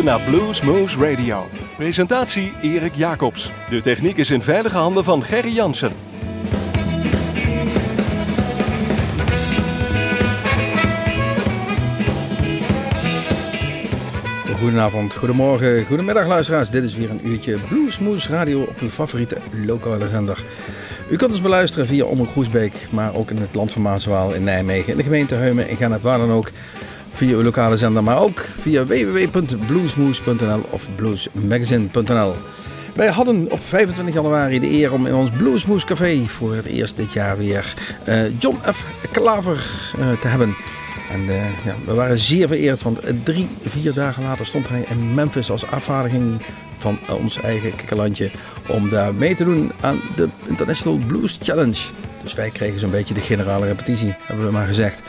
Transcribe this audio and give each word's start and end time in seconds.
Naar 0.00 0.20
Blues 0.20 0.62
Moose 0.62 0.98
Radio. 0.98 1.46
Presentatie 1.76 2.52
Erik 2.62 2.94
Jacobs. 2.94 3.50
De 3.70 3.80
techniek 3.80 4.16
is 4.16 4.30
in 4.30 4.42
veilige 4.42 4.76
handen 4.76 5.04
van 5.04 5.24
Gerry 5.24 5.54
Jansen. 5.54 5.92
Goedenavond, 14.58 15.14
goedemorgen, 15.14 15.84
goedemiddag 15.86 16.26
luisteraars. 16.26 16.70
Dit 16.70 16.84
is 16.84 16.94
weer 16.94 17.10
een 17.10 17.26
uurtje 17.28 17.58
Bluesmoose 17.68 18.28
Radio 18.28 18.62
op 18.62 18.80
uw 18.80 18.90
favoriete 18.90 19.36
lokale 19.66 20.08
zender. 20.08 20.44
U 21.10 21.16
kunt 21.16 21.30
ons 21.30 21.40
beluisteren 21.40 21.86
via 21.86 22.04
Omroep 22.04 22.30
Groesbeek, 22.30 22.86
maar 22.90 23.14
ook 23.14 23.30
in 23.30 23.36
het 23.36 23.54
land 23.54 23.72
van 23.72 23.82
Maaswaal 23.82 24.32
in 24.32 24.44
Nijmegen, 24.44 24.90
in 24.90 24.96
de 24.96 25.02
gemeente 25.02 25.34
Heumen, 25.34 25.68
in 25.68 25.76
Gennep, 25.76 26.02
waar 26.02 26.18
dan 26.18 26.32
ook. 26.32 26.50
Via 27.14 27.36
uw 27.36 27.42
lokale 27.42 27.76
zender, 27.76 28.04
maar 28.04 28.18
ook 28.18 28.40
via 28.60 28.86
www.bluesmoose.nl 28.86 30.60
of 30.70 30.86
bluesmagazine.nl. 30.96 32.34
Wij 32.94 33.08
hadden 33.08 33.50
op 33.50 33.60
25 33.60 34.14
januari 34.14 34.58
de 34.58 34.70
eer 34.70 34.92
om 34.92 35.06
in 35.06 35.14
ons 35.14 35.30
Bluesmoose 35.30 35.86
Café 35.86 36.24
voor 36.26 36.54
het 36.54 36.66
eerst 36.66 36.96
dit 36.96 37.12
jaar 37.12 37.38
weer 37.38 37.74
uh, 38.08 38.40
John 38.40 38.58
F. 38.72 38.84
Klaver 39.10 39.70
uh, 39.98 40.20
te 40.20 40.28
hebben. 40.28 40.56
En 41.10 41.20
uh, 41.20 41.64
ja, 41.64 41.74
we 41.84 41.94
waren 41.94 42.18
zeer 42.18 42.48
vereerd, 42.48 42.82
want 42.82 43.00
drie, 43.24 43.48
vier 43.66 43.92
dagen 43.94 44.22
later 44.22 44.46
stond 44.46 44.68
hij 44.68 44.84
in 44.88 45.14
Memphis 45.14 45.50
als 45.50 45.66
afvaardiging 45.66 46.42
van 46.78 46.98
ons 47.08 47.40
eigen 47.40 47.76
kikkerlandje 47.76 48.30
om 48.68 48.88
daar 48.88 49.14
mee 49.14 49.36
te 49.36 49.44
doen 49.44 49.72
aan 49.80 50.00
de 50.16 50.28
International 50.46 50.98
Blues 51.06 51.38
Challenge. 51.42 51.78
Dus 52.22 52.34
wij 52.34 52.50
kregen 52.50 52.80
zo'n 52.80 52.90
beetje 52.90 53.14
de 53.14 53.20
generale 53.20 53.66
repetitie, 53.66 54.14
hebben 54.22 54.46
we 54.46 54.52
maar 54.52 54.66
gezegd. 54.66 55.02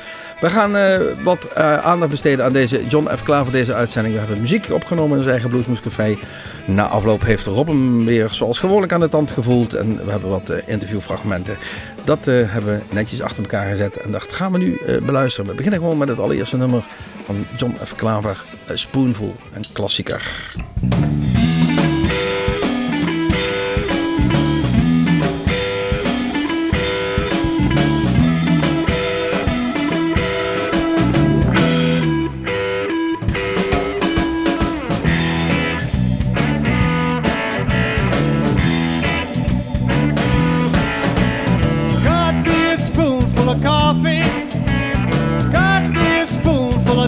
We 0.44 0.50
gaan 0.50 0.76
uh, 0.76 0.98
wat 1.24 1.48
uh, 1.58 1.78
aandacht 1.78 2.12
besteden 2.12 2.46
aan 2.46 2.54
deze 2.54 2.88
John 2.88 3.08
F. 3.16 3.24
Klaver, 3.24 3.52
deze 3.52 3.74
uitzending. 3.74 4.14
We 4.14 4.20
hebben 4.20 4.42
muziek 4.42 4.70
opgenomen 4.72 5.12
in 5.12 5.18
ons 5.18 5.32
eigen 5.32 5.50
Bluesmoescafé. 5.50 6.18
Na 6.66 6.88
afloop 6.88 7.22
heeft 7.22 7.46
Rob 7.46 7.68
hem 7.68 8.06
weer 8.06 8.30
zoals 8.30 8.60
gewoonlijk 8.60 8.92
aan 8.92 9.00
de 9.00 9.10
tand 9.10 9.32
gevoeld. 9.32 9.74
En 9.74 10.06
we 10.06 10.12
hebben 10.12 10.30
wat 10.30 10.50
uh, 10.50 10.58
interviewfragmenten. 10.66 11.58
Dat 12.04 12.26
hebben 12.26 12.66
we 12.66 12.96
netjes 12.96 13.22
achter 13.22 13.44
elkaar 13.44 13.70
gezet. 13.70 13.98
En 13.98 14.12
dat 14.12 14.34
gaan 14.34 14.52
we 14.52 14.58
nu 14.58 14.82
beluisteren. 15.06 15.50
We 15.50 15.56
beginnen 15.56 15.80
gewoon 15.80 15.98
met 15.98 16.08
het 16.08 16.20
allereerste 16.20 16.58
nummer 16.58 16.84
van 17.26 17.46
John 17.58 17.78
F. 17.86 17.96
Klaver. 17.96 18.44
Spoonful, 18.74 19.36
een 19.54 19.66
klassieker. 19.74 20.52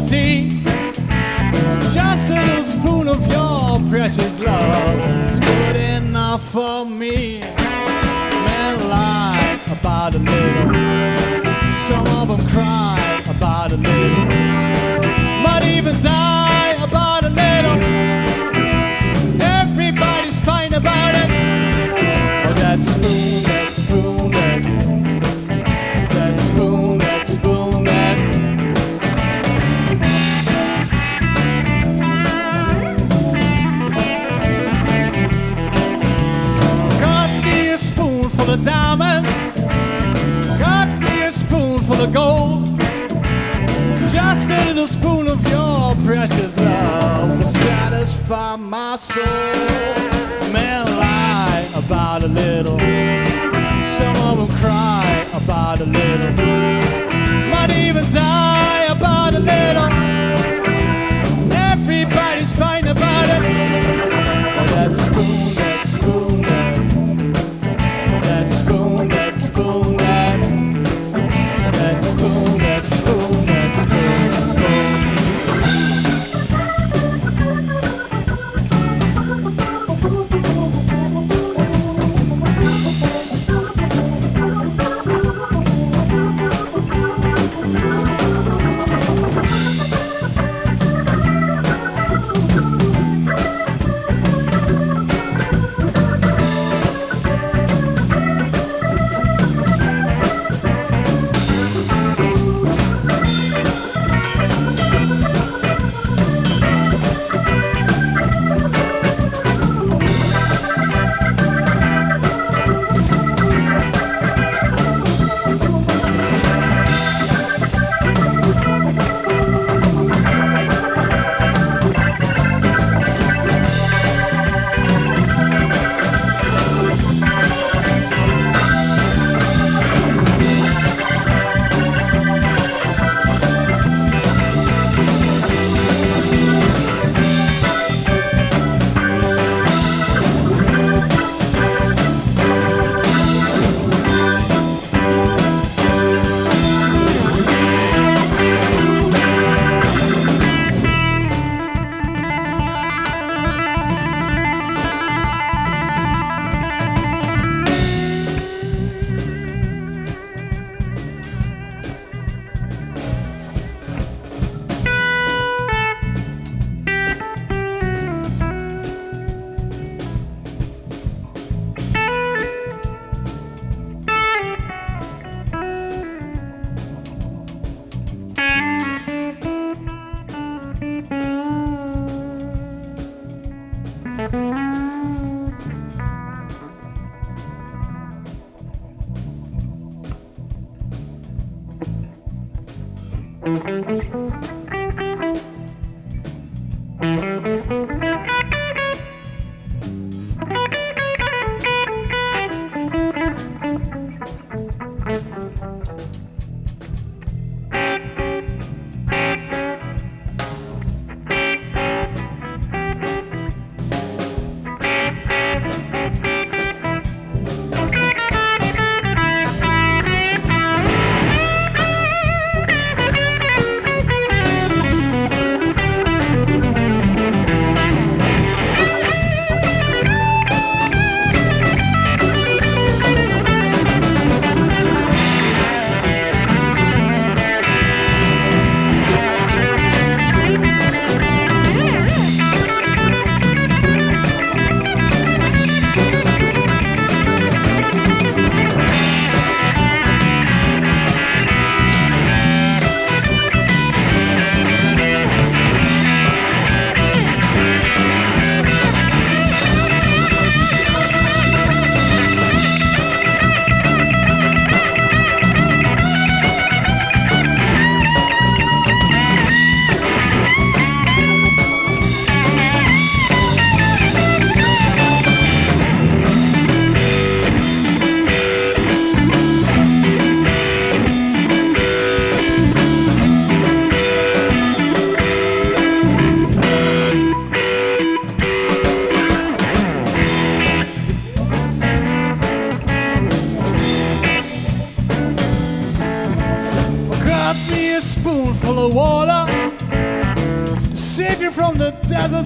Tea. 0.06 0.50
Just 1.92 2.30
a 2.30 2.42
little 2.46 2.64
spoon 2.64 3.08
of 3.08 3.26
your 3.28 3.80
precious 3.90 4.40
love 4.40 5.32
is 5.32 5.40
good 5.40 5.76
enough 5.76 6.44
for 6.52 6.86
me. 6.86 7.40
Men 7.40 8.90
lie 8.90 9.60
about 9.72 10.16
a 10.16 10.20
little, 10.20 11.72
some 11.72 12.06
of 12.20 12.28
them 12.28 12.48
cry 12.48 13.24
about 13.30 13.72
a 13.72 13.78
little, 13.78 14.75
precious 46.06 46.56
love 46.58 47.36
will 47.36 47.44
satisfy 47.44 48.56
my 48.56 48.96
soul. 48.96 49.26
Men 50.54 50.86
lie 50.86 51.68
about 51.74 52.22
a 52.22 52.28
little. 52.28 52.80
Some 53.84 54.16
of 54.28 54.38
them 54.38 54.58
cry 54.60 55.28
about 55.34 55.82
a 55.82 55.86
little. 55.86 56.32
Might 57.50 57.72
even 57.72 58.08
die 58.12 58.75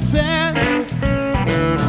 sand. 0.02 0.88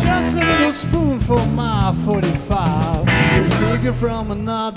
Just 0.01 0.37
a 0.37 0.45
little 0.45 0.73
spoon 0.73 1.21
spoonful, 1.21 1.47
my 1.53 1.95
45 2.05 3.07
will 3.37 3.45
save 3.45 3.85
you 3.85 3.93
from 3.93 4.31
another 4.31 4.70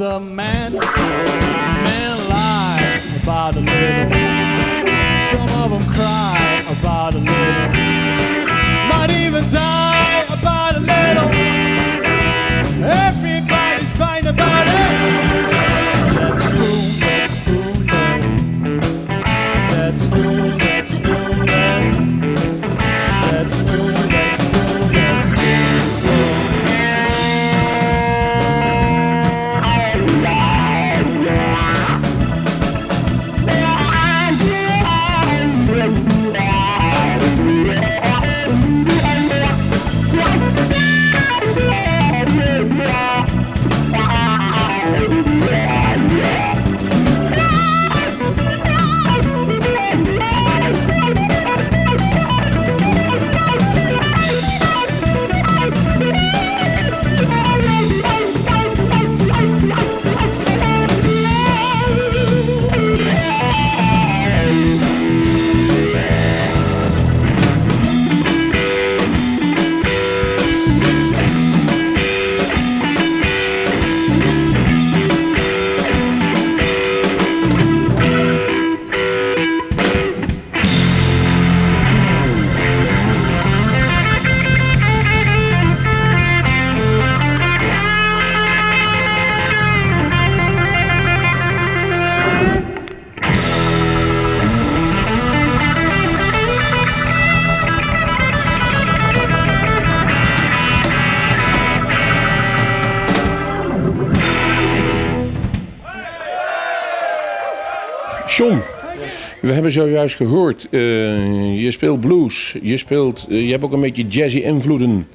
hebben 109.63 109.81
zojuist 109.83 110.15
gehoord, 110.15 110.67
eh, 110.71 111.61
je 111.63 111.71
speelt 111.71 111.99
blues, 111.99 112.55
je, 112.61 112.77
speelt, 112.77 113.27
eh, 113.29 113.45
je 113.45 113.51
hebt 113.51 113.63
ook 113.63 113.71
een 113.71 113.79
beetje 113.79 114.07
jazzy 114.07 114.37
invloeden. 114.37 115.07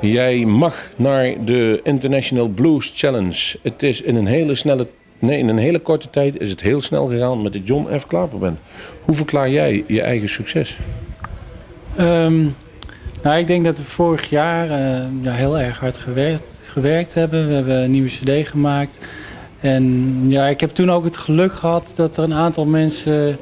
Jij 0.00 0.44
mag 0.44 0.90
naar 0.96 1.44
de 1.44 1.80
International 1.84 2.48
Blues 2.48 2.92
Challenge. 2.94 3.58
Het 3.62 3.82
is 3.82 4.02
in 4.02 4.16
een 4.16 4.26
hele 4.26 4.54
snelle, 4.54 4.86
nee, 5.18 5.38
in 5.38 5.48
een 5.48 5.58
hele 5.58 5.78
korte 5.78 6.10
tijd 6.10 6.40
is 6.40 6.50
het 6.50 6.60
heel 6.60 6.80
snel 6.80 7.06
gegaan 7.06 7.42
met 7.42 7.52
de 7.52 7.62
John 7.62 7.98
F. 7.98 8.06
Klaper 8.06 8.38
Band. 8.38 8.58
Hoe 9.04 9.14
verklaar 9.14 9.50
jij 9.50 9.84
je 9.86 10.00
eigen 10.00 10.28
succes? 10.28 10.78
Ehm, 11.96 12.42
nou, 13.22 13.38
ik 13.38 13.46
denk 13.46 13.64
dat 13.64 13.78
we 13.78 13.84
vorig 13.84 14.30
jaar 14.30 14.70
eh, 14.70 15.02
ja, 15.22 15.32
heel 15.32 15.58
erg 15.58 15.78
hard 15.78 15.98
gewerkt, 15.98 16.62
gewerkt 16.64 17.14
hebben. 17.14 17.48
We 17.48 17.54
hebben 17.54 17.76
een 17.76 17.90
nieuwe 17.90 18.08
cd 18.08 18.48
gemaakt. 18.48 18.98
En 19.60 20.14
ja, 20.28 20.46
ik 20.46 20.60
heb 20.60 20.70
toen 20.70 20.90
ook 20.90 21.04
het 21.04 21.16
geluk 21.16 21.52
gehad 21.52 21.92
dat 21.94 22.16
er 22.16 22.24
een 22.24 22.34
aantal 22.34 22.64
mensen 22.64 23.38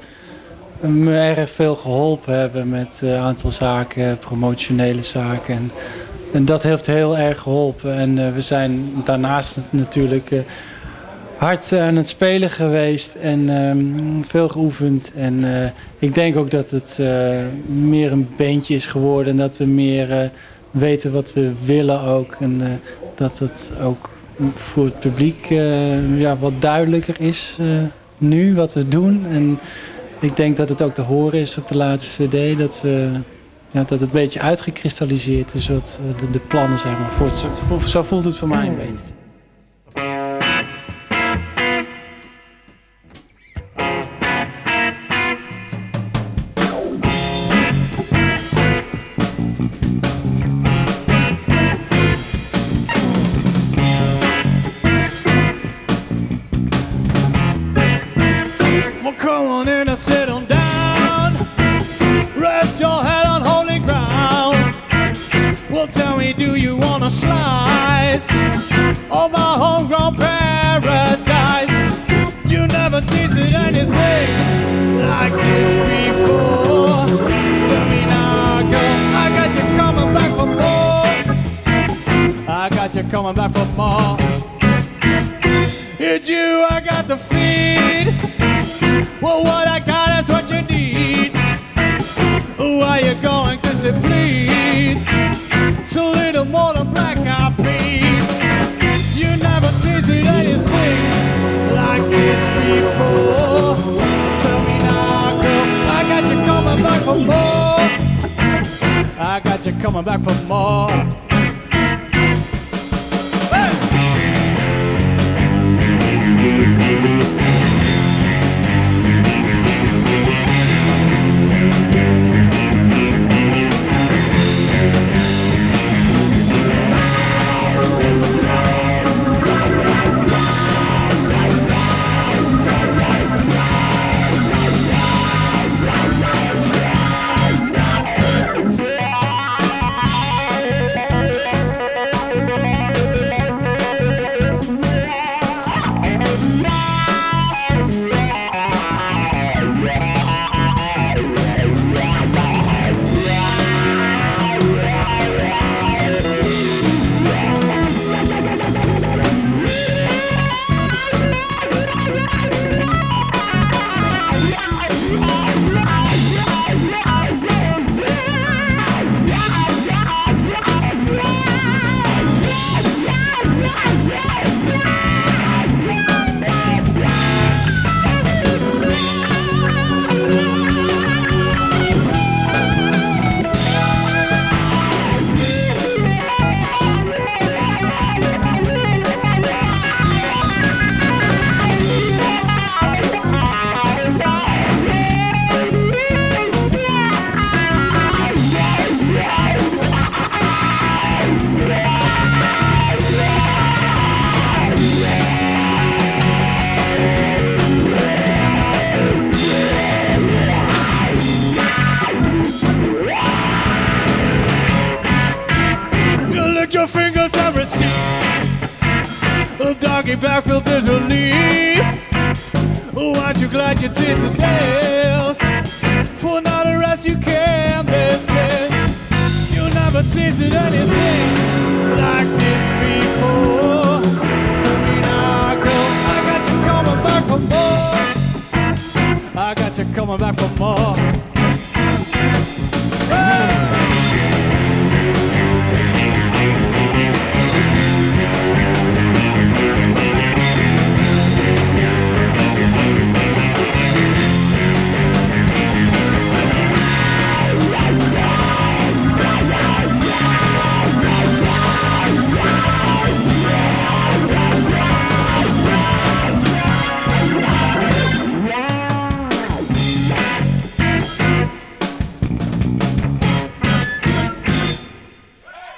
me 0.88 1.18
erg 1.18 1.50
veel 1.50 1.74
geholpen 1.74 2.38
hebben 2.38 2.68
met 2.68 3.00
een 3.02 3.16
aantal 3.16 3.50
zaken, 3.50 4.18
promotionele 4.18 5.02
zaken. 5.02 5.54
En, 5.54 5.70
en 6.32 6.44
dat 6.44 6.62
heeft 6.62 6.86
heel 6.86 7.18
erg 7.18 7.40
geholpen. 7.40 7.94
En 7.94 8.18
eh, 8.18 8.34
we 8.34 8.40
zijn 8.40 8.92
daarnaast 9.04 9.60
natuurlijk 9.70 10.30
eh, 10.30 10.38
hard 11.36 11.72
aan 11.72 11.96
het 11.96 12.08
spelen 12.08 12.50
geweest 12.50 13.14
en 13.14 13.48
ehm, 13.48 14.22
veel 14.22 14.48
geoefend. 14.48 15.12
En 15.16 15.62
eh, 15.62 15.70
ik 15.98 16.14
denk 16.14 16.36
ook 16.36 16.50
dat 16.50 16.70
het 16.70 16.96
eh, 17.00 17.38
meer 17.66 18.12
een 18.12 18.28
bandje 18.36 18.74
is 18.74 18.86
geworden 18.86 19.32
en 19.32 19.38
dat 19.38 19.56
we 19.56 19.64
meer 19.64 20.10
eh, 20.12 20.28
weten 20.70 21.12
wat 21.12 21.32
we 21.32 21.52
willen 21.64 22.00
ook. 22.00 22.36
En 22.40 22.60
eh, 22.60 22.68
dat 23.14 23.38
het 23.38 23.72
ook 23.82 24.10
voor 24.54 24.84
het 24.84 25.00
publiek 25.00 25.50
eh, 25.50 26.20
ja, 26.20 26.36
wat 26.36 26.52
duidelijker 26.58 27.20
is 27.20 27.56
eh, 27.60 27.66
nu 28.18 28.54
wat 28.54 28.74
we 28.74 28.88
doen. 28.88 29.26
En 29.30 29.58
ik 30.20 30.36
denk 30.36 30.56
dat 30.56 30.68
het 30.68 30.82
ook 30.82 30.94
te 30.94 31.02
horen 31.02 31.40
is 31.40 31.58
op 31.58 31.68
de 31.68 31.76
laatste 31.76 32.28
cd 32.28 32.58
dat, 32.58 32.82
ja, 33.70 33.80
dat 33.80 33.90
het 33.90 34.00
een 34.00 34.08
beetje 34.10 34.40
uitgekristalliseerd 34.40 35.54
is 35.54 35.68
wat 35.68 35.98
de, 36.16 36.30
de 36.30 36.38
plannen 36.38 36.78
zijn. 36.78 36.98
Maar 36.98 37.12
voor 37.68 37.82
zo 37.82 38.02
voelt 38.02 38.24
het 38.24 38.36
voor 38.36 38.48
mij 38.48 38.66
een 38.66 38.76
beetje. 38.76 39.23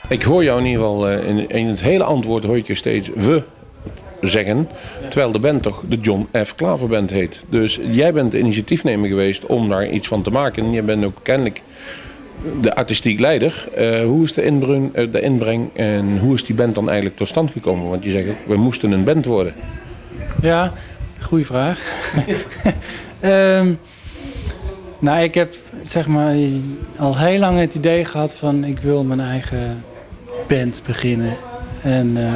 Ik 0.08 0.22
hoor 0.22 0.44
jou 0.44 0.58
in 0.58 0.66
ieder 0.66 0.82
geval 0.82 1.08
eh, 1.08 1.28
in, 1.28 1.48
in 1.48 1.66
het 1.66 1.82
hele 1.82 2.04
antwoord 2.04 2.44
hoor 2.44 2.60
je 2.64 2.74
steeds 2.74 3.10
we 3.14 3.42
zeggen. 4.20 4.68
Terwijl 5.08 5.32
de 5.32 5.38
band 5.38 5.62
toch 5.62 5.82
de 5.88 5.98
John 6.00 6.28
F. 6.44 6.54
Klaver 6.54 6.88
Band 6.88 7.10
heet. 7.10 7.44
Dus 7.48 7.80
jij 7.90 8.12
bent 8.12 8.32
de 8.32 8.38
initiatiefnemer 8.38 9.08
geweest 9.08 9.46
om 9.46 9.68
daar 9.68 9.90
iets 9.90 10.08
van 10.08 10.22
te 10.22 10.30
maken. 10.30 10.64
En 10.64 10.70
je 10.70 10.82
bent 10.82 11.04
ook 11.04 11.18
kennelijk 11.22 11.62
de 12.60 12.74
artistiek 12.74 13.20
leider. 13.20 13.68
Eh, 13.74 14.04
hoe 14.04 14.24
is 14.24 14.32
de 14.32 14.44
inbreng, 14.44 14.94
eh, 14.94 15.12
de 15.12 15.20
inbreng 15.20 15.70
en 15.74 16.18
hoe 16.18 16.34
is 16.34 16.44
die 16.44 16.54
band 16.54 16.74
dan 16.74 16.86
eigenlijk 16.86 17.16
tot 17.16 17.28
stand 17.28 17.50
gekomen? 17.50 17.90
Want 17.90 18.04
je 18.04 18.10
zegt, 18.10 18.28
ook, 18.28 18.46
we 18.46 18.56
moesten 18.56 18.92
een 18.92 19.04
band 19.04 19.24
worden. 19.24 19.54
Ja, 20.42 20.72
goede 21.20 21.44
vraag. 21.44 21.80
Ehm, 23.20 23.72
nou, 24.98 25.22
ik 25.22 25.34
heb 25.34 25.54
zeg 25.80 26.06
maar 26.06 26.36
al 26.96 27.18
heel 27.18 27.38
lang 27.38 27.58
het 27.58 27.74
idee 27.74 28.04
gehad 28.04 28.34
van 28.34 28.64
ik 28.64 28.78
wil 28.78 29.04
mijn 29.04 29.20
eigen 29.20 29.84
band 30.48 30.82
beginnen. 30.86 31.36
En 31.86 32.12
eh, 32.16 32.32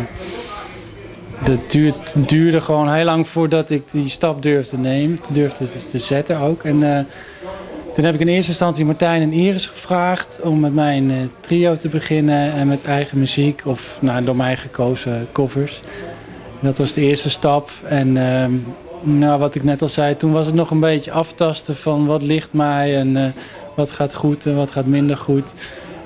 dat 1.45 1.71
duurt, 1.71 2.15
duurde 2.15 2.61
gewoon 2.61 2.93
heel 2.93 3.05
lang 3.05 3.29
voordat 3.29 3.71
ik 3.71 3.83
die 3.91 4.09
stap 4.09 4.43
durfde 4.43 4.79
nemen, 4.79 5.19
durfde 5.31 5.71
te, 5.71 5.89
te 5.91 5.99
zetten 5.99 6.39
ook. 6.39 6.65
En 6.65 6.97
eh, 6.97 7.05
toen 7.93 8.05
heb 8.05 8.15
ik 8.15 8.21
in 8.21 8.29
eerste 8.29 8.51
instantie 8.51 8.85
Martijn 8.85 9.23
en 9.23 9.33
Iris 9.33 9.67
gevraagd 9.67 10.41
om 10.43 10.61
met 10.61 10.75
mij 10.75 10.97
een 10.97 11.11
eh, 11.11 11.17
trio 11.41 11.77
te 11.77 11.89
beginnen 11.89 12.53
en 12.53 12.67
met 12.67 12.85
eigen 12.85 13.19
muziek 13.19 13.63
of 13.65 13.99
nou, 14.01 14.25
door 14.25 14.37
mij 14.37 14.57
gekozen 14.57 15.29
covers. 15.33 15.81
Dat 16.61 16.79
was 16.79 16.93
de 16.93 17.01
eerste 17.01 17.31
stap. 17.31 17.71
En 17.85 18.17
ehm, 18.17 18.53
nou, 19.03 19.39
wat 19.39 19.55
ik 19.55 19.63
net 19.63 19.83
al 19.83 19.89
zei, 19.89 20.17
toen 20.17 20.33
was 20.33 20.47
het 20.47 20.55
nog 20.55 20.71
een 20.71 20.81
beetje 20.81 21.13
aftasten 21.13 21.77
van 21.77 22.07
wat 22.07 22.23
ligt 22.23 22.53
mij 22.53 22.97
en 22.97 23.35
wat 23.77 23.91
gaat 23.91 24.15
goed 24.15 24.47
en 24.47 24.57
wat 24.57 24.71
gaat 24.71 24.87
minder 24.87 25.17
goed. 25.17 25.55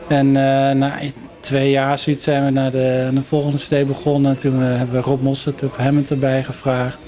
En 0.08 0.32
na 0.78 0.99
twee 1.44 1.70
jaar 1.70 1.98
zoiets 1.98 2.24
zijn 2.24 2.44
we 2.44 2.50
naar 2.50 2.70
de, 2.70 3.00
naar 3.02 3.22
de 3.22 3.28
volgende 3.28 3.58
CD 3.58 3.86
begonnen. 3.86 4.38
Toen 4.38 4.58
we, 4.58 4.64
hebben 4.64 4.96
we 4.96 5.02
Rob 5.02 5.22
Mossert 5.22 5.62
op 5.62 5.76
hem 5.76 6.04
erbij 6.08 6.44
gevraagd. 6.44 6.98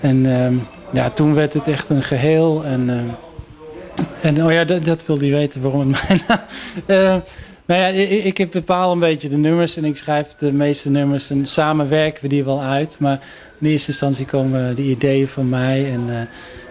En 0.00 0.26
ehm, 0.26 0.54
ja, 0.92 1.10
toen 1.10 1.34
werd 1.34 1.54
het 1.54 1.68
echt 1.68 1.88
een 1.88 2.02
geheel. 2.02 2.64
En, 2.64 2.90
eh, 2.90 4.28
en 4.28 4.44
oh 4.44 4.52
ja, 4.52 4.64
dat, 4.64 4.84
dat 4.84 5.06
wil 5.06 5.18
hij 5.18 5.30
weten 5.30 5.62
waarom 5.62 5.92
het 5.92 6.26
mij. 6.26 6.40
naam... 6.86 7.22
Nou 7.64 7.80
ja, 7.80 7.86
ik, 8.24 8.50
bepaal 8.50 8.92
een 8.92 8.98
beetje 8.98 9.28
de 9.28 9.36
nummers 9.36 9.76
en 9.76 9.84
ik 9.84 9.96
schrijf 9.96 10.28
de 10.28 10.52
meeste 10.52 10.90
nummers 10.90 11.30
en 11.30 11.46
samen 11.46 11.88
werken 11.88 12.22
we 12.22 12.28
die 12.28 12.44
wel 12.44 12.62
uit. 12.62 12.96
Maar 12.98 13.20
in 13.60 13.66
eerste 13.66 13.90
instantie 13.90 14.26
komen 14.26 14.74
de 14.74 14.82
ideeën 14.82 15.28
van 15.28 15.48
mij 15.48 15.92
en, 15.92 16.28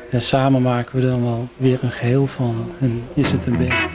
en 0.09 0.21
samen 0.21 0.61
maken 0.61 0.95
we 0.95 1.01
er 1.01 1.11
dan 1.11 1.23
wel 1.23 1.47
weer 1.57 1.79
een 1.81 1.91
geheel 1.91 2.27
van. 2.27 2.71
En 2.79 3.03
is 3.13 3.31
het 3.31 3.45
een 3.45 3.57
beetje. 3.57 3.89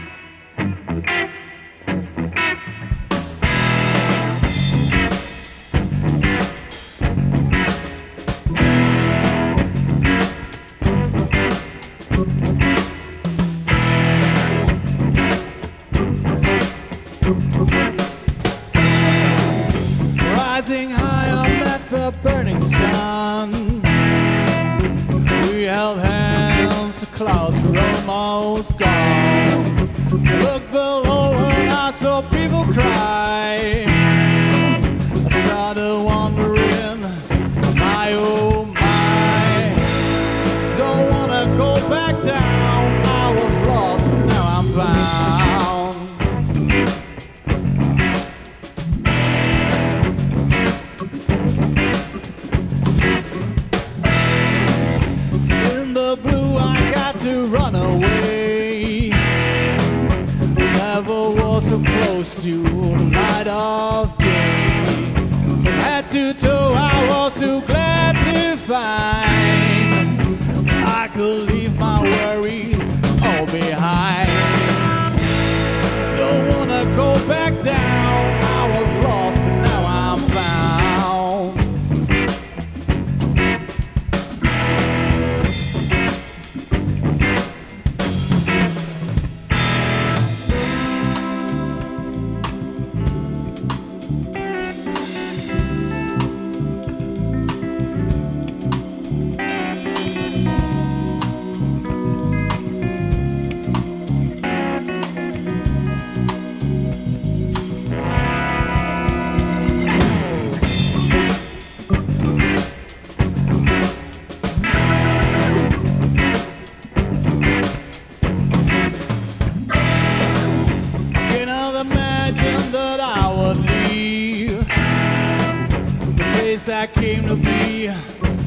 place 126.57 126.65
that 126.65 126.93
came 126.95 127.27
to 127.27 127.37
me, 127.37 127.89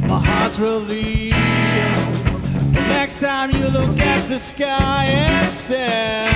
my 0.08 0.20
heart's 0.20 0.58
relieved. 0.58 1.36
The 2.74 2.82
next 2.88 3.20
time 3.20 3.52
you 3.52 3.68
look 3.68 4.00
at 4.00 4.28
the 4.28 4.40
sky 4.40 5.06
and 5.06 5.50
say, 5.50 6.32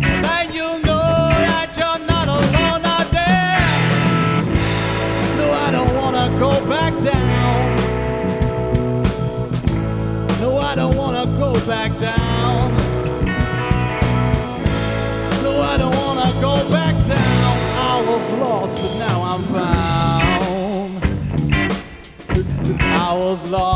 then 0.00 0.52
you'll 0.52 0.80
know 0.80 1.28
that 1.46 1.70
you're 1.78 2.06
not 2.06 2.28
alone 2.28 2.82
out 2.96 3.08
there. 3.18 3.62
No, 5.38 5.52
I 5.52 5.70
don't 5.70 5.94
wanna 5.94 6.28
go 6.38 6.52
back 6.68 6.92
down. 7.04 7.76
No, 10.40 10.58
I 10.58 10.74
don't 10.74 10.96
wanna 10.96 11.26
go 11.38 11.54
back 11.66 11.96
down. 12.00 12.21
hours 23.12 23.42
long. 23.50 23.71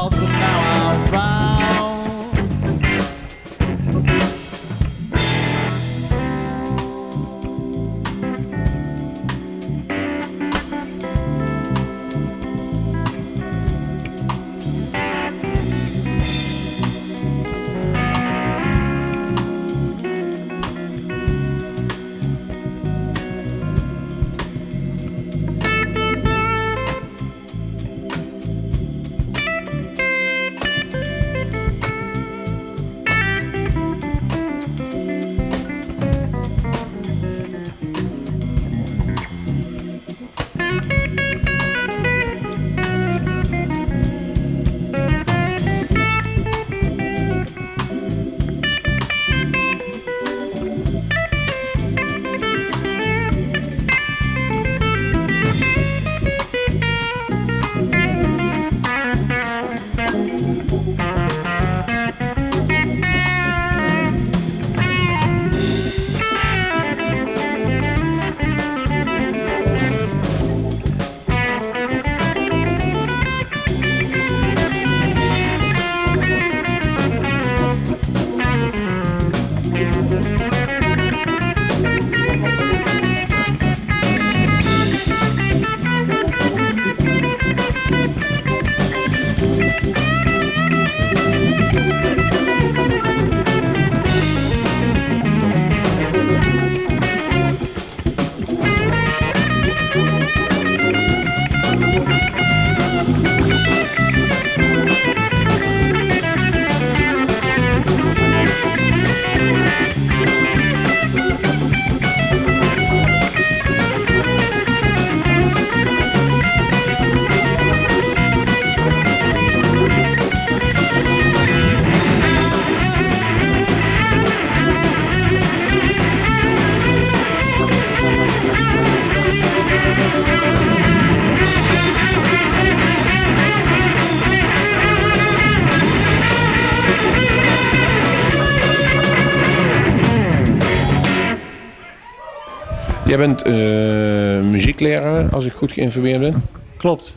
Jij 143.17 143.27
bent 143.27 143.43
eh, 143.43 144.51
muziekleraar, 144.51 145.29
als 145.35 145.45
ik 145.45 145.53
goed 145.53 145.73
geïnformeerd 145.73 146.21
ben. 146.21 146.43
Klopt. 146.77 147.17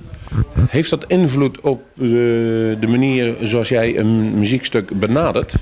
Heeft 0.70 0.90
dat 0.90 1.06
invloed 1.08 1.62
op 1.62 1.82
de, 1.94 2.78
de 2.80 2.88
manier 2.88 3.36
zoals 3.42 3.70
jij 3.70 3.98
een 3.98 4.40
muziekstuk 4.40 5.00
benadert? 5.00 5.56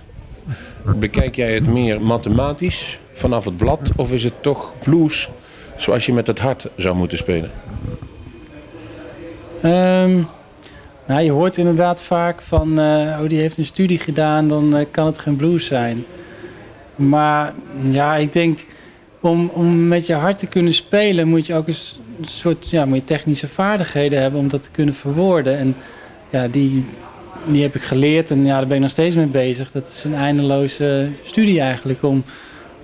Bekijk 0.95 1.35
jij 1.35 1.53
het 1.53 1.67
meer 1.67 2.01
mathematisch 2.01 2.99
vanaf 3.13 3.45
het 3.45 3.57
blad 3.57 3.91
of 3.95 4.11
is 4.11 4.23
het 4.23 4.33
toch 4.41 4.73
blues 4.83 5.29
zoals 5.77 6.05
je 6.05 6.13
met 6.13 6.27
het 6.27 6.39
hart 6.39 6.67
zou 6.75 6.95
moeten 6.95 7.17
spelen? 7.17 7.51
Ehm, 9.61 10.19
nou, 11.07 11.21
je 11.21 11.31
hoort 11.31 11.57
inderdaad 11.57 12.01
vaak 12.01 12.41
van, 12.41 12.79
eh, 12.79 13.19
oh 13.21 13.29
die 13.29 13.39
heeft 13.39 13.57
een 13.57 13.65
studie 13.65 13.99
gedaan, 13.99 14.47
dan 14.47 14.75
eh, 14.75 14.85
kan 14.91 15.05
het 15.05 15.19
geen 15.19 15.35
blues 15.35 15.65
zijn. 15.65 16.05
Maar 16.95 17.53
ja, 17.91 18.15
ik 18.15 18.33
denk, 18.33 18.65
om, 19.27 19.51
om 19.53 19.87
met 19.87 20.05
je 20.05 20.13
hart 20.13 20.39
te 20.39 20.47
kunnen 20.47 20.73
spelen 20.73 21.27
moet 21.27 21.45
je 21.45 21.53
ook 21.53 21.67
een 21.67 21.75
soort 22.21 22.69
ja, 22.69 22.85
moet 22.85 22.97
je 22.97 23.03
technische 23.03 23.47
vaardigheden 23.47 24.21
hebben 24.21 24.39
om 24.39 24.47
dat 24.47 24.63
te 24.63 24.71
kunnen 24.71 24.95
verwoorden. 24.95 25.57
En 25.57 25.75
ja, 26.29 26.47
die, 26.47 26.85
die 27.45 27.61
heb 27.61 27.75
ik 27.75 27.81
geleerd 27.81 28.31
en 28.31 28.45
ja, 28.45 28.57
daar 28.57 28.67
ben 28.67 28.75
ik 28.75 28.81
nog 28.81 28.91
steeds 28.91 29.15
mee 29.15 29.25
bezig. 29.25 29.71
Dat 29.71 29.87
is 29.87 30.03
een 30.03 30.15
eindeloze 30.15 31.09
studie 31.23 31.61
eigenlijk 31.61 32.03
om, 32.03 32.23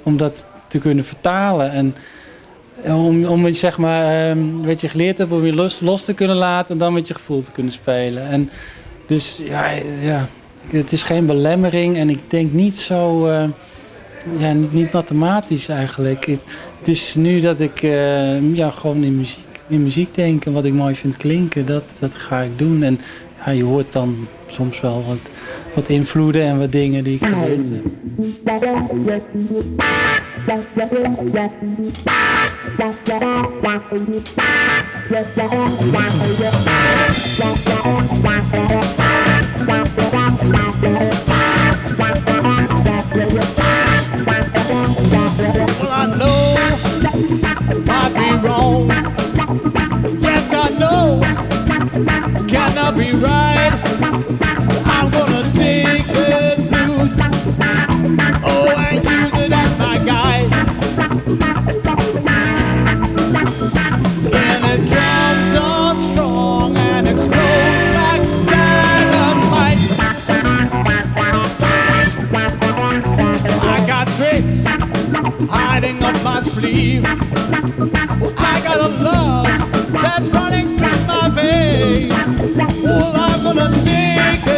om 0.04 0.18
dat 0.18 0.46
te 0.68 0.78
kunnen 0.78 1.06
vertalen. 1.06 1.72
En 1.72 1.96
om, 2.84 3.26
om 3.26 3.46
het, 3.46 3.58
zeg 3.58 3.78
maar, 3.78 4.30
ehm, 4.30 4.62
wat 4.62 4.82
je 4.82 4.90
geleerd 4.90 5.18
hebt, 5.18 5.32
om 5.32 5.46
je 5.46 5.54
los, 5.54 5.80
los 5.80 6.06
te 6.06 6.14
kunnen 6.14 6.36
laten 6.36 6.74
en 6.74 6.78
dan 6.78 6.94
met 6.94 7.08
je 7.08 7.14
gevoel 7.14 7.42
te 7.42 7.52
kunnen 7.52 7.72
spelen. 7.72 8.28
En 8.28 8.50
dus 9.06 9.40
ja, 9.44 9.72
ja, 10.02 10.28
het 10.70 10.92
is 10.92 11.04
geen 11.04 11.26
belemmering 11.26 11.98
en 11.98 12.10
ik 12.10 12.20
denk 12.28 12.52
niet 12.52 12.76
zo, 12.76 13.28
eh, 13.28 13.44
ja, 14.38 14.52
niet, 14.52 14.74
niet 14.74 14.92
mathematisch 14.92 15.68
eigenlijk. 15.68 16.26
Het, 16.26 16.42
het 16.80 16.88
is 16.88 17.16
nu 17.16 17.40
dat 17.40 17.60
ik 17.60 17.84
eh, 17.84 18.56
ja, 18.56 18.70
gewoon 18.70 19.04
in 19.04 19.18
muziek, 19.18 19.46
in 19.68 19.84
muziek 19.84 20.16
denk 20.16 20.46
en 20.46 20.54
wat 20.54 20.66
ik 20.66 20.74
mooi 20.74 20.96
vind 20.96 21.18
klinken, 21.18 21.66
dat, 21.66 21.84
dat 22.00 22.14
ga 22.14 22.42
ik 22.42 22.58
doen. 22.60 22.84
En 22.84 23.00
ja, 23.46 23.52
je 23.52 23.64
hoort 23.64 23.92
dan 23.92 24.28
soms 24.48 24.82
wel 24.82 25.04
wat, 25.08 25.30
wat 25.74 25.90
invloeden 25.90 26.44
en 26.44 26.60
wat 26.60 26.72
dingen 26.72 27.04
die 27.04 27.16
ik 27.16 27.26
geleerd 27.26 27.60
heb. 27.70 27.84
Right. 52.92 53.72
I'm 54.86 55.10
gonna 55.10 55.50
take 55.52 56.06
blues, 56.08 57.18
oh, 58.44 58.76
and 58.78 59.04
use 59.04 59.34
it 59.40 59.52
as 59.52 59.78
my 59.78 59.98
guide. 60.06 60.52
And 64.34 64.66
it 64.66 64.90
comes 64.90 65.56
on 65.56 65.98
strong 65.98 66.78
and 66.78 67.08
explodes 67.08 67.88
like 67.96 68.24
dynamite. 68.46 69.80
I 73.62 73.84
got 73.88 74.08
tricks 74.08 74.66
hiding 75.50 76.04
up 76.04 76.22
my 76.24 76.42
sleeve. 76.42 77.06
I 77.06 78.62
got 78.64 78.80
a 78.80 78.90
love 79.04 79.43
that's 80.16 80.30
running 80.30 80.78
through 80.78 81.06
my 81.08 81.28
veins. 81.30 82.14
Well, 82.84 83.14
I'm 83.16 83.44
gonna 83.44 83.76
take 83.84 84.53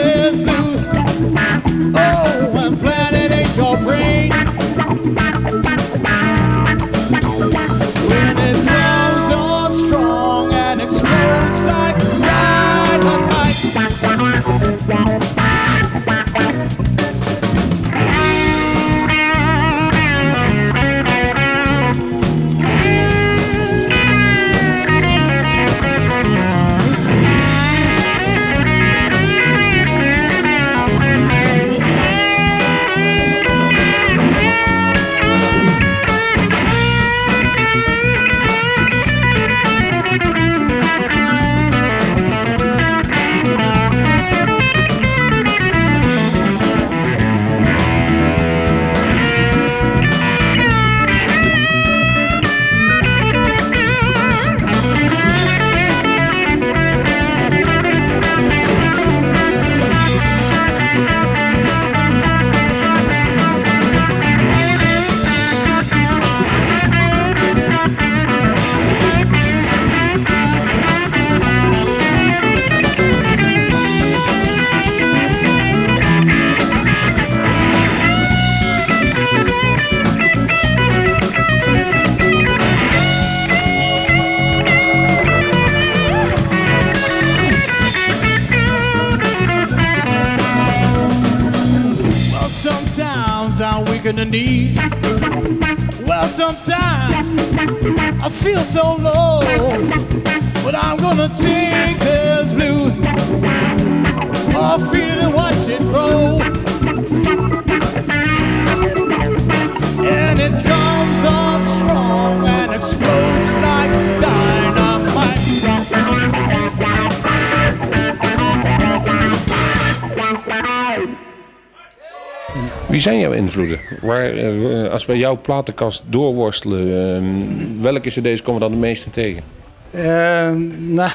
zijn 123.06 123.20
jouw 123.20 123.32
invloeden? 123.32 123.80
Waar, 124.02 124.34
eh, 124.34 124.92
als 124.92 125.06
we 125.06 125.18
jouw 125.18 125.40
platenkast 125.42 126.04
doorworstelen, 126.10 126.82
eh, 126.82 127.82
welke 127.82 128.10
cd's 128.10 128.42
komen 128.42 128.54
we 128.54 128.68
dan 128.68 128.72
het 128.72 128.80
meeste 128.80 129.10
tegen? 129.10 129.44
Ehm, 129.92 130.94
nou, 130.98 131.10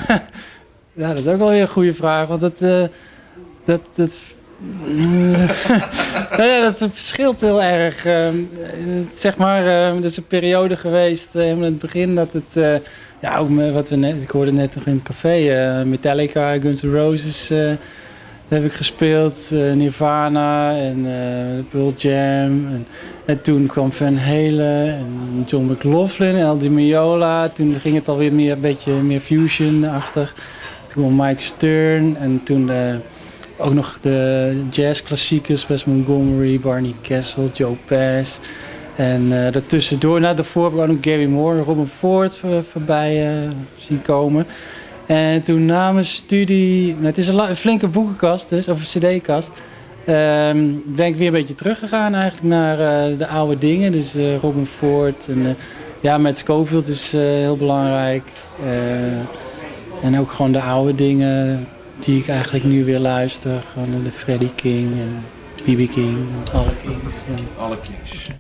dat 0.95 1.19
is 1.19 1.27
ook 1.27 1.39
wel 1.39 1.49
weer 1.49 1.61
een 1.61 1.69
goede 1.69 1.95
vraag. 1.95 2.27
Want 2.29 2.41
dat, 2.41 2.61
eh, 2.61 2.85
dat, 3.65 3.81
dat, 3.95 4.19
Nou 6.37 6.43
ja, 6.43 6.61
dat 6.61 6.77
verschilt 6.93 7.41
heel 7.41 7.63
erg. 7.63 8.05
Ehm, 8.05 8.37
eh, 8.63 8.71
zeg 9.15 9.37
maar, 9.37 9.67
ehm, 9.67 9.97
er 9.97 10.05
is 10.05 10.17
een 10.17 10.27
periode 10.27 10.77
geweest, 10.77 11.35
eh, 11.35 11.43
helemaal 11.43 11.65
in 11.65 11.73
het 11.73 11.81
begin, 11.81 12.15
dat 12.15 12.33
het... 12.33 12.57
eh, 12.57 12.75
ja, 13.21 13.37
ook 13.37 13.49
wat 13.73 13.89
we 13.89 13.97
net, 13.97 14.23
ik 14.23 14.31
hoorde 14.31 14.53
net 14.53 14.75
nog 14.75 14.87
in 14.87 14.95
het 14.95 15.03
café, 15.03 15.49
eh, 15.49 15.85
Metallica, 15.85 16.61
Guns 16.61 16.83
N' 16.83 16.93
Roses 16.93 17.51
eh, 17.51 17.73
heb 18.51 18.65
ik 18.65 18.73
gespeeld, 18.73 19.51
eh, 19.53 19.73
Nirvana 19.73 20.77
en 20.77 21.07
eh 21.07 21.65
Pearl 21.71 21.93
Jam. 21.97 22.67
En, 22.67 22.87
en 23.25 23.43
toen 23.43 23.67
kwam 23.67 23.93
Van 23.93 24.17
Halen 24.17 24.89
en 24.89 25.45
John 25.47 25.65
McLaughlin 25.65 26.35
en 26.35 26.41
El 26.41 26.59
Di 26.59 26.71
Meola. 26.71 27.49
Toen 27.49 27.75
ging 27.81 27.95
het 27.95 28.09
alweer 28.09 28.33
meer, 28.33 28.53
een 28.53 28.61
beetje 28.61 28.93
meer 28.93 29.21
fusion-achtig. 29.21 30.35
Toen 30.87 31.03
kwam 31.03 31.27
Mike 31.27 31.43
Stern 31.43 32.17
en 32.17 32.41
toen 32.45 32.71
eh, 32.71 32.95
ook 33.57 33.73
nog 33.73 33.99
de 34.01 34.53
jazzklassiekers, 34.71 35.67
Wes 35.67 35.85
Montgomery, 35.85 36.61
Barney 36.61 36.95
Kessel, 37.01 37.51
Joe 37.53 37.77
Pass. 37.85 38.41
En 38.97 39.23
uh, 39.23 39.31
daartussendoor, 39.31 40.21
nou, 40.21 40.37
daarvoor 40.37 40.73
ik 40.73 40.91
ook 40.91 40.97
Gary 41.01 41.27
Moore, 41.27 41.61
Robin 41.61 41.87
Ford 41.87 42.43
voorbij 42.71 43.49
zien 43.77 44.03
komen. 44.03 44.47
En 45.11 45.43
toen 45.43 45.65
na 45.65 45.93
mijn 45.93 46.05
studie, 46.05 46.93
nou, 46.93 47.07
het 47.07 47.19
is 47.19 47.29
een, 47.29 47.57
flinke 47.57 47.89
boekenkast 47.89 48.49
dus, 48.49 48.69
of 48.69 48.95
een 48.95 49.01
cd-kast. 49.01 49.51
Ehm, 50.05 50.67
ben 50.85 51.07
ik 51.07 51.17
weer 51.17 51.27
een 51.27 51.33
beetje 51.33 51.55
teruggegaan 51.55 52.15
eigenlijk 52.15 52.47
naar 52.47 52.77
de 53.17 53.27
oude 53.27 53.59
dingen. 53.59 53.93
Dus 53.93 54.15
Robin 54.41 54.67
Ford 54.67 55.29
en 55.29 55.57
ja, 56.01 56.19
met 56.19 56.39
Scofield 56.39 56.89
is 56.89 57.13
heel 57.13 57.57
belangrijk. 57.57 58.33
en 60.03 60.19
ook 60.19 60.31
gewoon 60.31 60.53
de 60.53 60.63
oude 60.63 60.95
dingen 60.95 61.67
die 61.99 62.19
ik 62.19 62.29
eigenlijk 62.29 62.65
nu 62.65 62.85
weer 62.85 62.99
luister. 62.99 63.63
Gewoon 63.73 64.03
de 64.05 64.11
Freddie 64.11 64.55
King 64.55 64.93
en 64.93 65.25
B.B. 65.55 65.93
King 65.93 66.17
en 66.19 66.53
alle 66.53 66.73
Kings. 66.83 67.15
Alle 67.59 67.77
Kings. 67.83 68.40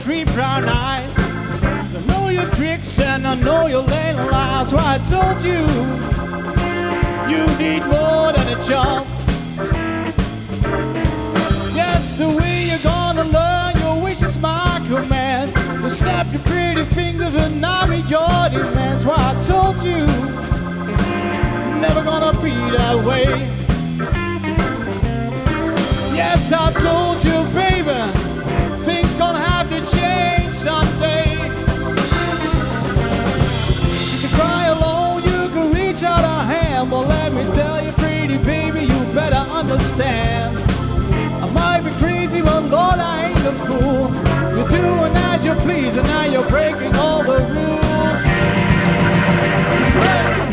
Three 0.00 0.24
brown 0.24 0.64
eyes. 0.64 1.12
I 1.18 2.02
know 2.06 2.30
your 2.30 2.48
tricks 2.52 2.98
and 2.98 3.26
I 3.26 3.34
know 3.34 3.66
your 3.66 3.82
little 3.82 4.30
lies. 4.30 4.72
Why 4.72 4.94
I 4.94 4.98
told 5.14 5.42
you 5.44 5.60
you 7.30 7.44
need 7.58 7.82
more 7.84 8.32
than 8.32 8.48
a 8.48 8.58
job. 8.66 9.06
Yes, 11.74 12.16
the 12.16 12.30
way 12.30 12.68
you're 12.70 12.78
gonna 12.78 13.24
learn 13.24 13.78
your 13.78 14.02
wishes, 14.02 14.38
my 14.38 14.82
command. 14.88 15.52
You 15.82 15.90
snap 15.90 16.32
your 16.32 16.42
pretty 16.42 16.84
fingers 16.84 17.34
and 17.36 17.64
I 17.64 17.86
read 17.86 18.08
your 18.08 18.48
demands. 18.50 19.04
Why 19.04 19.16
I 19.18 19.34
told 19.42 19.82
you 19.82 20.06
never 21.78 22.02
gonna 22.02 22.32
be 22.40 22.54
that 22.76 23.04
way. 23.04 23.26
Yes, 26.16 26.52
I 26.52 26.72
told 26.72 27.22
you, 27.22 27.44
baby 27.54 28.30
things 28.84 29.14
gonna 29.14 29.38
have 29.38 29.59
to 29.70 29.76
change 29.86 30.52
someday. 30.52 31.30
You 34.10 34.18
can 34.18 34.30
cry 34.34 34.66
alone, 34.66 35.22
you 35.22 35.48
can 35.50 35.72
reach 35.72 36.02
out 36.02 36.24
a 36.24 36.44
hand, 36.44 36.90
but 36.90 37.06
let 37.06 37.32
me 37.32 37.44
tell 37.52 37.80
you, 37.80 37.92
pretty 37.92 38.38
baby, 38.38 38.80
you 38.80 39.14
better 39.14 39.36
understand. 39.36 40.58
I 41.40 41.48
might 41.52 41.82
be 41.84 41.92
crazy, 42.02 42.42
but 42.42 42.64
Lord, 42.64 42.98
I 42.98 43.28
ain't 43.28 43.46
a 43.46 43.52
fool. 43.64 44.10
You're 44.56 44.68
doing 44.68 45.16
as 45.30 45.44
you 45.44 45.54
please, 45.54 45.98
and 45.98 46.08
now 46.08 46.24
you're 46.24 46.48
breaking 46.48 46.96
all 46.96 47.22
the 47.22 47.38
rules. 47.38 48.20
Hey! 50.02 50.49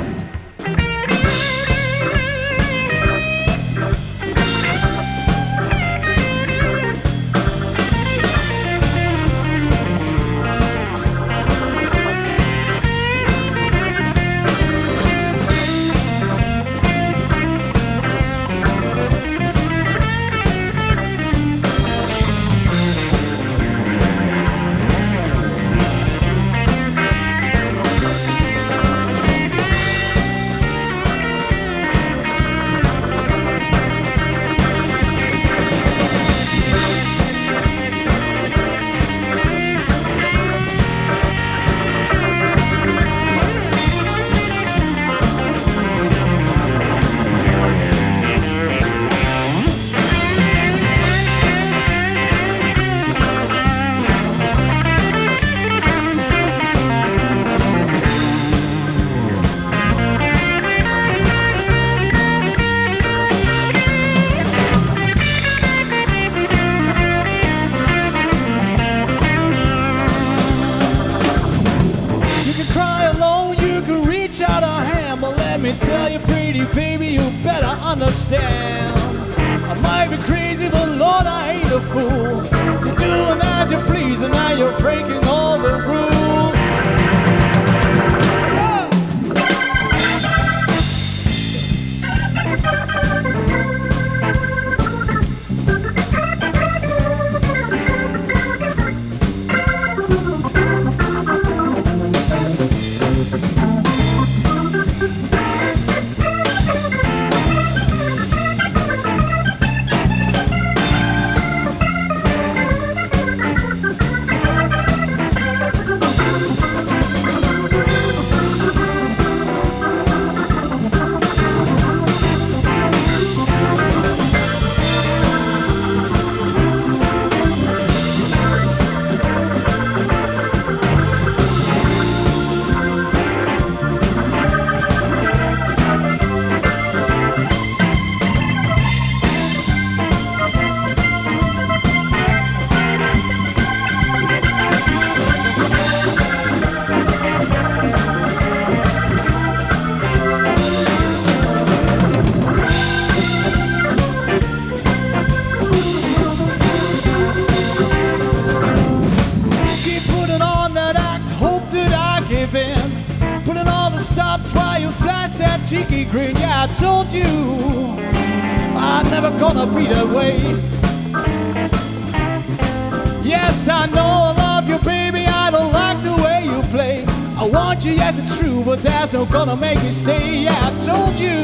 make 179.67 179.83
me 179.83 179.89
stay. 179.89 180.47
I 180.47 180.67
told 180.85 181.19
you 181.19 181.39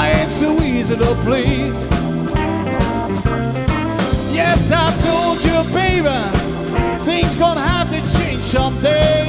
I 0.00 0.12
ain't 0.18 0.30
so 0.30 0.50
easy 0.60 0.96
to 0.96 1.14
please. 1.26 1.74
Yes, 4.38 4.60
I 4.70 4.88
told 5.08 5.38
you, 5.48 5.56
baby, 5.72 6.18
things 7.04 7.34
gonna 7.36 7.66
have 7.74 7.88
to 7.94 8.00
change 8.16 8.42
someday. 8.42 9.21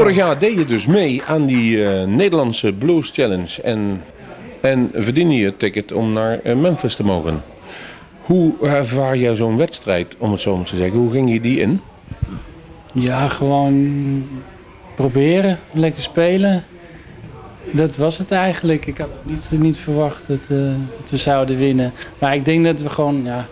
Vorig 0.00 0.16
jaar 0.16 0.38
deed 0.38 0.58
je 0.58 0.64
dus 0.64 0.86
mee 0.86 1.22
aan 1.26 1.46
die 1.46 1.84
eh, 1.84 2.06
Nederlandse 2.06 2.72
Blues 2.72 3.10
Challenge. 3.10 3.62
En, 3.62 4.02
en 4.60 4.90
verdiende 4.94 5.34
je 5.34 5.44
het 5.44 5.58
ticket 5.58 5.92
om 5.92 6.12
naar 6.12 6.38
eh, 6.38 6.56
Memphis 6.56 6.94
te 6.94 7.04
mogen. 7.04 7.42
Hoe 8.20 8.54
ervaar 8.62 9.16
jij 9.16 9.36
zo'n 9.36 9.56
wedstrijd, 9.56 10.16
om 10.18 10.32
het 10.32 10.40
zo 10.40 10.56
maar 10.56 10.66
te 10.66 10.76
zeggen? 10.76 10.98
Hoe 10.98 11.10
ging 11.10 11.32
je 11.32 11.40
die 11.40 11.60
in? 11.60 11.80
Ja, 12.92 13.28
gewoon 13.28 14.26
proberen, 14.94 15.58
lekker 15.72 16.02
spelen. 16.02 16.64
Dat 17.70 17.96
was 17.96 18.18
het 18.18 18.30
eigenlijk. 18.30 18.86
Ik 18.86 18.98
had 18.98 19.10
niet, 19.22 19.50
niet 19.58 19.78
verwacht 19.78 20.26
dat, 20.26 20.42
eh, 20.48 20.56
dat 21.00 21.10
we 21.10 21.16
zouden 21.16 21.58
winnen. 21.58 21.92
Maar 22.18 22.34
ik 22.34 22.44
denk 22.44 22.64
dat 22.64 22.80
we 22.82 22.90
gewoon, 22.90 23.24
ja, 23.24 23.48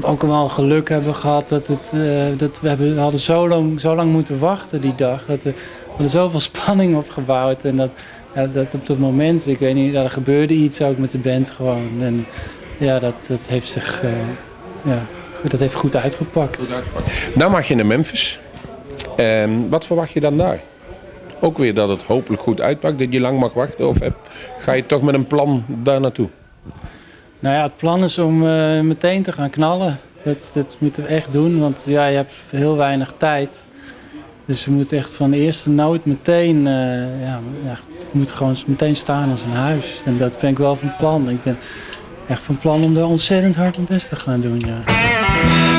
ook 0.00 0.22
wel 0.22 0.48
geluk 0.48 0.88
hebben 0.88 1.14
gehad 1.14 1.48
dat, 1.48 1.66
het, 1.66 1.90
eh, 1.92 2.38
dat 2.38 2.60
we, 2.60 2.68
hebben, 2.68 2.94
we 2.94 3.00
hadden 3.00 3.20
zo 3.20 3.48
lang, 3.48 3.80
zo 3.80 3.94
lang 3.94 4.12
moeten 4.12 4.38
wachten 4.38 4.80
die 4.80 4.94
dag. 4.94 5.24
Dat 5.26 5.42
we, 5.42 5.50
we 5.50 5.90
hadden 5.90 6.08
zoveel 6.08 6.40
spanning 6.50 6.96
opgebouwd. 6.96 7.64
En 7.64 7.76
dat, 7.76 7.90
ja, 8.34 8.46
dat 8.46 8.74
op 8.74 8.86
dat 8.86 8.98
moment, 8.98 9.48
ik 9.48 9.58
weet 9.58 9.74
niet, 9.74 9.94
er 9.94 10.10
gebeurde 10.10 10.54
iets 10.54 10.82
ook 10.82 10.98
met 10.98 11.10
de 11.10 11.18
band 11.18 11.50
gewoon. 11.50 11.90
En 12.00 12.26
ja, 12.78 12.98
dat, 12.98 13.14
dat 13.28 13.46
heeft 13.46 13.70
zich 13.70 14.02
uh, 14.02 14.10
ja, 14.82 15.02
dat 15.48 15.60
heeft 15.60 15.74
goed 15.74 15.96
uitgepakt. 15.96 16.74
Nou 17.34 17.50
mag 17.50 17.68
je 17.68 17.74
naar 17.74 17.86
Memphis. 17.86 18.38
En 19.16 19.68
wat 19.68 19.86
verwacht 19.86 20.12
je 20.12 20.20
dan 20.20 20.36
daar? 20.36 20.60
Ook 21.40 21.58
weer 21.58 21.74
dat 21.74 21.88
het 21.88 22.02
hopelijk 22.02 22.42
goed 22.42 22.60
uitpakt, 22.60 22.98
dat 22.98 23.12
je 23.12 23.20
lang 23.20 23.40
mag 23.40 23.52
wachten? 23.52 23.88
Of 23.88 24.00
heb, 24.00 24.16
ga 24.58 24.72
je 24.72 24.86
toch 24.86 25.02
met 25.02 25.14
een 25.14 25.26
plan 25.26 25.64
daar 25.68 26.00
naartoe? 26.00 26.28
Nou 27.44 27.56
ja, 27.56 27.62
het 27.62 27.76
plan 27.76 28.04
is 28.04 28.18
om 28.18 28.42
uh, 28.42 28.80
meteen 28.80 29.22
te 29.22 29.32
gaan 29.32 29.50
knallen. 29.50 29.98
Dat, 30.22 30.50
dat 30.54 30.76
moeten 30.78 31.02
we 31.02 31.08
echt 31.08 31.32
doen, 31.32 31.60
want 31.60 31.84
ja, 31.86 32.06
je 32.06 32.16
hebt 32.16 32.32
heel 32.50 32.76
weinig 32.76 33.12
tijd. 33.16 33.64
Dus 34.44 34.64
we 34.64 34.70
moeten 34.70 34.98
echt 34.98 35.10
van 35.10 35.30
de 35.30 35.36
eerste 35.36 35.70
noot 35.70 36.04
meteen, 36.04 36.56
uh, 36.56 37.22
ja, 37.24 37.40
echt, 37.70 38.32
gewoon 38.32 38.56
meteen 38.66 38.96
staan 38.96 39.30
als 39.30 39.42
een 39.42 39.50
huis. 39.50 40.02
En 40.04 40.18
dat 40.18 40.38
ben 40.38 40.50
ik 40.50 40.58
wel 40.58 40.76
van 40.76 40.96
plan. 40.96 41.30
Ik 41.30 41.42
ben 41.42 41.58
echt 42.28 42.42
van 42.42 42.58
plan 42.58 42.84
om 42.84 42.96
er 42.96 43.06
ontzettend 43.06 43.56
hard 43.56 43.76
mijn 43.76 43.88
best 43.88 44.08
te 44.08 44.16
gaan 44.16 44.40
doen, 44.40 44.58
ja. 44.66 45.73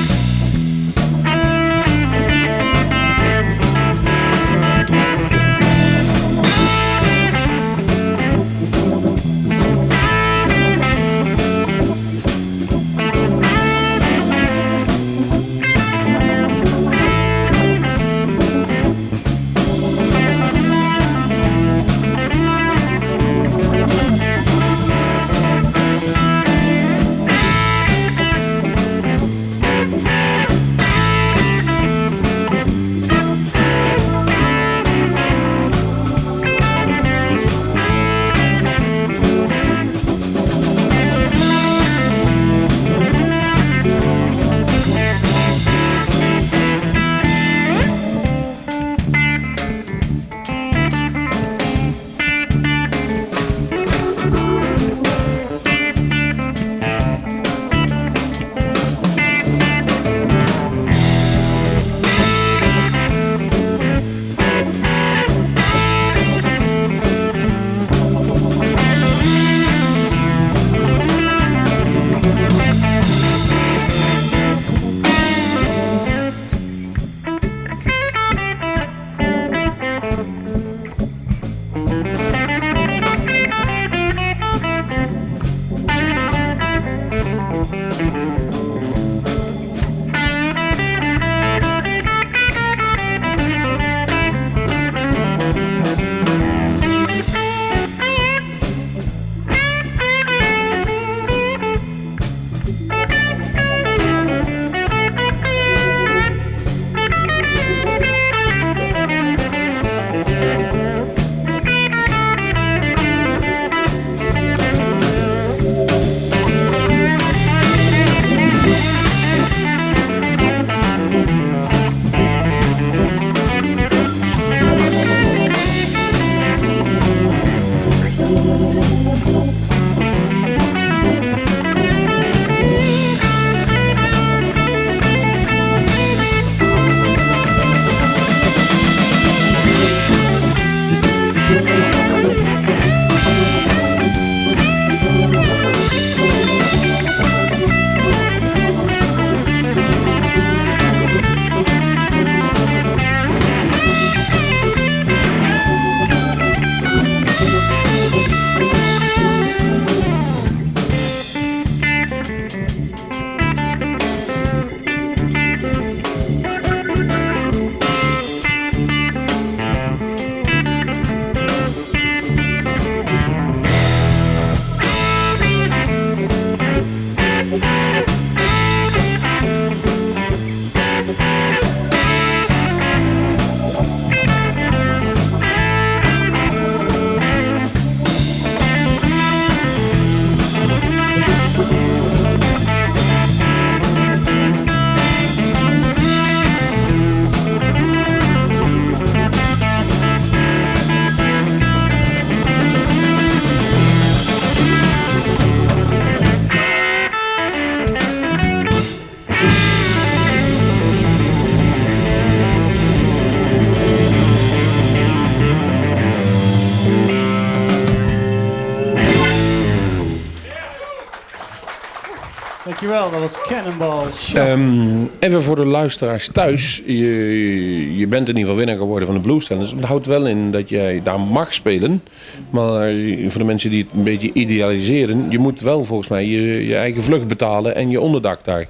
Was 223.26 223.42
Cannonball. 223.42 224.08
Ehm, 224.34 225.06
even 225.20 225.44
voor 225.44 225.56
de 225.56 225.66
luisteraars 225.66 226.28
thuis. 226.28 226.84
Je, 226.86 227.98
je 227.98 228.08
bent 228.08 228.30
in 228.30 228.38
ieder 228.38 228.42
geval 228.42 228.56
winnaar 228.56 228.78
geworden 228.78 229.08
van 229.08 229.16
de 229.16 229.22
Blues 229.22 229.46
Tennis. 229.46 229.70
Dat 229.70 229.84
houdt 229.84 230.06
wel 230.06 230.26
in 230.26 230.52
dat 230.52 230.70
jij 230.70 231.02
daar 231.04 231.20
mag 231.20 231.54
spelen. 231.54 232.04
Maar 232.50 232.94
voor 233.28 233.40
de 233.40 233.44
mensen 233.44 233.70
die 233.70 233.84
het 233.84 233.92
een 233.94 234.04
beetje 234.04 234.34
idealiseren... 234.34 235.26
je 235.30 235.40
moet 235.40 235.62
wel 235.62 235.84
volgens 235.84 236.08
mij 236.08 236.26
je, 236.26 236.66
je 236.68 236.76
eigen 236.76 237.04
vlucht 237.04 237.28
betalen 237.28 237.76
en 237.76 237.90
je 237.90 238.00
onderdak 238.00 238.44
daar. 238.44 238.68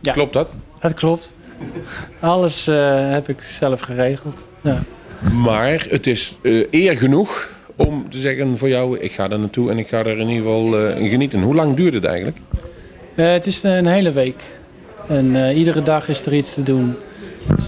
Ja. 0.00 0.12
Klopt 0.12 0.32
dat? 0.32 0.50
Dat 0.80 0.94
klopt. 0.94 1.34
Alles 2.20 2.66
eh, 2.66 3.10
heb 3.10 3.28
ik 3.28 3.40
zelf 3.40 3.80
geregeld. 3.80 4.44
Ja. 4.60 4.82
Maar 5.32 5.86
het 5.88 6.06
is 6.06 6.36
eh, 6.42 6.64
eer 6.70 6.96
genoeg 6.96 7.50
om 7.76 8.10
te 8.10 8.18
zeggen 8.18 8.58
voor 8.58 8.68
jou... 8.68 8.98
ik 8.98 9.12
ga 9.12 9.30
er 9.30 9.38
naartoe 9.38 9.70
en 9.70 9.78
ik 9.78 9.88
ga 9.88 9.98
er 9.98 10.18
in 10.18 10.28
ieder 10.28 10.42
geval 10.42 10.78
eh, 10.78 11.10
genieten. 11.10 11.42
Hoe 11.42 11.54
lang 11.54 11.74
duurt 11.74 11.94
het 11.94 12.04
eigenlijk? 12.04 12.36
Eh, 13.14 13.32
het 13.32 13.46
is 13.46 13.62
een 13.62 13.86
hele 13.86 14.12
week. 14.12 14.42
En 15.08 15.36
eh, 15.36 15.56
iedere 15.56 15.82
dag 15.82 16.08
is 16.08 16.26
er 16.26 16.34
iets 16.34 16.54
te 16.54 16.62
doen. 16.62 16.94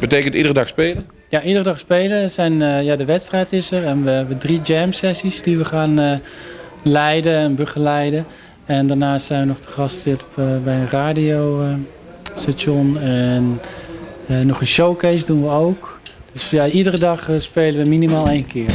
Betekent 0.00 0.34
iedere 0.34 0.54
dag 0.54 0.68
spelen? 0.68 1.06
Ja, 1.28 1.42
iedere 1.42 1.64
dag 1.64 1.78
spelen. 1.78 2.30
Zijn, 2.30 2.62
eh, 2.62 2.82
ja, 2.82 2.96
de 2.96 3.04
wedstrijd 3.04 3.52
is 3.52 3.70
er. 3.70 3.84
En 3.84 4.04
we 4.04 4.10
hebben 4.10 4.38
drie 4.38 4.60
jam 4.60 4.92
sessies 4.92 5.42
die 5.42 5.58
we 5.58 5.64
gaan 5.64 6.20
leiden 6.82 7.36
en 7.36 7.54
begeleiden. 7.54 8.26
En 8.64 8.86
daarnaast 8.86 9.26
zijn 9.26 9.40
we 9.40 9.46
nog 9.46 9.58
te 9.58 9.68
gast 9.68 10.06
op, 10.06 10.26
bij 10.64 10.74
een 10.74 10.88
radiostation. 10.88 12.98
en 12.98 13.60
nog 14.44 14.60
een 14.60 14.66
showcase 14.66 15.26
doen 15.26 15.42
we 15.42 15.48
ook. 15.48 16.00
Dus 16.32 16.50
ja, 16.50 16.66
iedere 16.66 16.98
dag 16.98 17.30
spelen 17.36 17.82
we 17.82 17.88
minimaal 17.88 18.28
één 18.28 18.46
keer. 18.46 18.72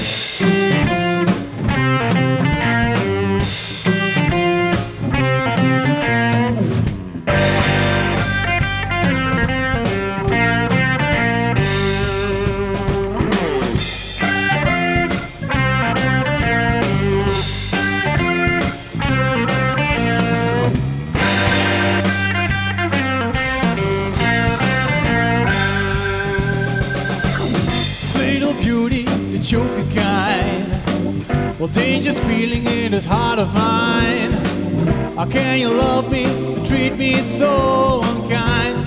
So 37.41 38.01
unkind? 38.03 38.77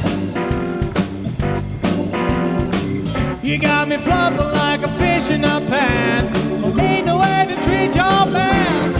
You 3.43 3.59
got 3.59 3.89
me 3.89 3.97
flopping 3.97 4.53
like 4.63 4.83
a 4.83 4.89
fish 5.01 5.31
in 5.31 5.43
a 5.45 5.61
pan. 5.73 6.31
Oh, 6.65 6.79
Ain't 6.81 7.07
no 7.07 7.19
way 7.19 7.47
to 7.51 7.57
treat 7.67 7.97
your 7.97 8.21
man. 8.39 8.95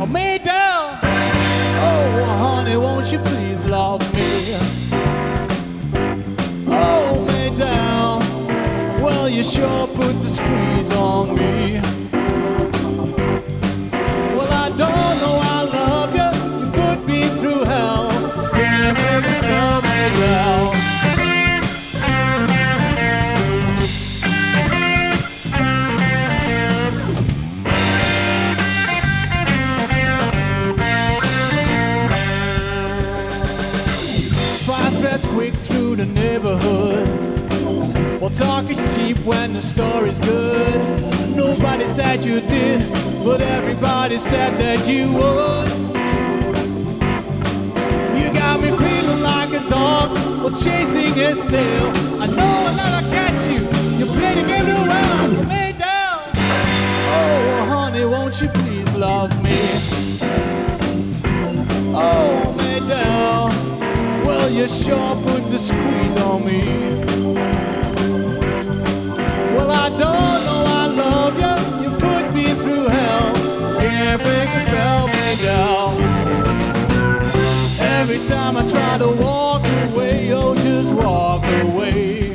Oh, 0.00 0.06
me 0.06 0.38
down. 0.38 0.98
Oh, 1.88 2.24
honey, 2.42 2.76
won't 2.76 3.10
you 3.12 3.18
please 3.18 3.60
love 3.64 4.02
me? 4.14 4.56
Oh, 6.68 7.24
me 7.28 7.56
down. 7.56 8.20
Well, 9.02 9.28
you 9.28 9.42
sure 9.42 9.88
put 9.88 10.14
the 10.20 10.28
squeeze 10.28 10.92
on 10.92 11.34
me. 11.34 11.95
Neighborhood. 36.36 38.20
Well, 38.20 38.30
talk 38.30 38.68
is 38.68 38.94
cheap 38.94 39.18
when 39.20 39.54
the 39.54 39.62
story's 39.62 40.20
good. 40.20 40.80
Nobody 41.34 41.86
said 41.86 42.24
you 42.24 42.40
did, 42.40 42.92
but 43.24 43.40
everybody 43.40 44.18
said 44.18 44.58
that 44.60 44.86
you 44.86 45.12
would. 45.12 45.70
You 48.20 48.32
got 48.34 48.60
me 48.60 48.70
feeling 48.70 49.22
like 49.22 49.50
a 49.54 49.66
dog, 49.66 50.12
well, 50.42 50.50
chasing 50.50 51.14
his 51.14 51.46
tail. 51.46 51.90
I 52.20 52.26
know 52.26 52.52
I'll 52.66 52.74
never 52.74 53.08
catch 53.08 53.46
you. 53.46 53.60
You 53.98 54.06
play 54.12 54.34
the 54.34 54.46
game 54.46 54.66
too 54.66 54.82
well. 54.92 55.32
Well, 55.32 55.44
lay 55.44 55.72
down. 55.72 56.20
Oh, 57.16 57.66
honey, 57.70 58.04
won't 58.04 58.42
you 58.42 58.48
please 58.48 58.92
love 58.92 59.30
me? 59.42 59.60
Oh, 61.98 62.52
down. 62.86 63.50
Well, 64.24 64.50
you 64.50 64.68
sure 64.68 65.16
the 65.56 65.62
squeeze 65.62 66.16
on 66.16 66.44
me. 66.44 66.60
Well, 69.54 69.70
I 69.70 69.88
don't 69.88 70.40
know 70.48 70.62
I 70.82 70.86
love 71.04 71.34
you. 71.44 71.56
You 71.82 71.90
put 71.96 72.34
me 72.34 72.52
through 72.60 72.88
hell. 72.88 73.32
Can't 73.80 74.22
break 74.22 74.48
a 74.50 74.60
spell 74.66 75.06
down. 75.42 75.92
Every 77.80 78.18
time 78.18 78.58
I 78.58 78.66
try 78.66 78.98
to 78.98 79.08
walk 79.08 79.66
away, 79.84 80.30
oh, 80.32 80.54
just 80.56 80.92
walk 80.92 81.42
away. 81.62 82.28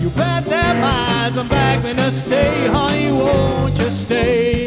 You 0.00 0.10
bet 0.10 0.46
them 0.46 0.82
eyes 0.82 1.36
and 1.36 1.48
beg 1.48 1.84
me 1.84 1.94
to 1.94 2.10
stay, 2.10 2.66
honey, 2.66 3.12
won't 3.12 3.78
you 3.78 3.90
stay? 3.90 4.64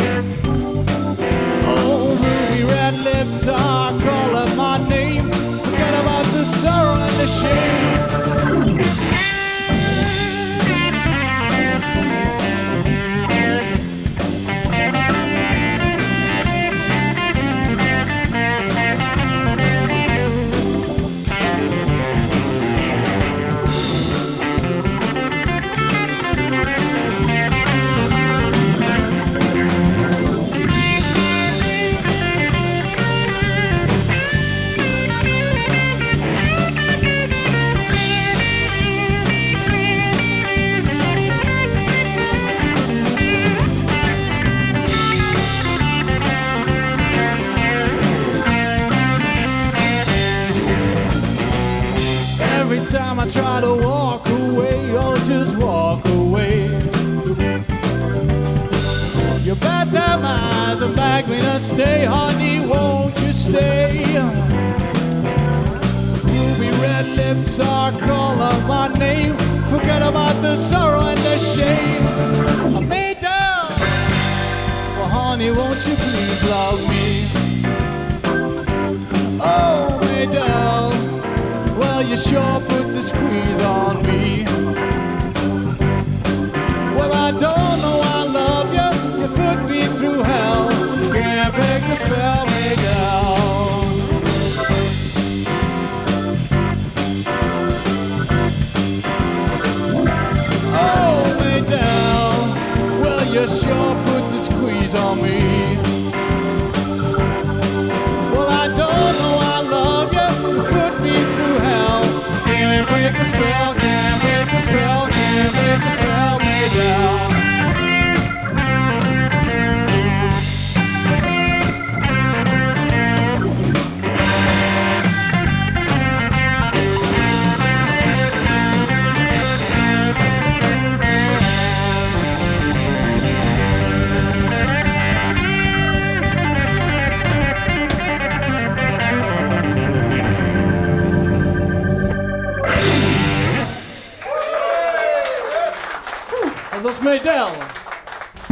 Oh, 1.72 2.16
ruby 2.24 2.64
red 2.64 2.96
lips 3.00 3.50
are 3.50 4.00
calling 4.00 4.56
my 4.56 4.79
sorrow 6.70 7.02
and 7.02 7.16
the 7.20 7.28
shame. 7.28 8.99
Try 53.40 53.62
to 53.62 53.74
walk 53.74 54.28
away, 54.30 54.96
or 54.96 55.16
just 55.32 55.56
walk 55.56 56.06
away. 56.10 56.66
You 59.46 59.56
bet 59.56 59.92
them 59.92 60.22
eyes 60.26 60.82
and 60.82 60.96
beg 60.96 61.30
me 61.30 61.40
to 61.40 61.60
stay, 61.60 62.06
honey, 62.06 62.66
won't 62.66 63.18
you 63.22 63.32
stay? 63.32 64.04
Ruby 66.30 66.70
red 66.84 67.08
lips 67.22 67.60
are 67.60 67.92
calling 68.08 68.62
my 68.68 68.88
name. 69.06 69.38
Forget 69.74 70.02
about 70.02 70.36
the 70.42 70.56
sorrow 70.56 71.06
and 71.14 71.20
the 71.20 71.38
shame. 71.38 72.06
I 72.78 72.80
made 72.82 73.20
down. 73.22 73.70
Well, 74.96 75.12
honey, 75.18 75.52
won't 75.52 75.82
you 75.88 75.96
please 75.96 76.44
love 76.56 76.82
me? 76.92 77.06
Oh, 79.42 79.98
me 80.08 80.26
down. 80.26 80.99
You 82.00 82.18
sure 82.18 82.60
put 82.62 82.92
the 82.94 83.04
squeeze 83.04 83.62
on 83.62 84.02
me. 84.04 84.59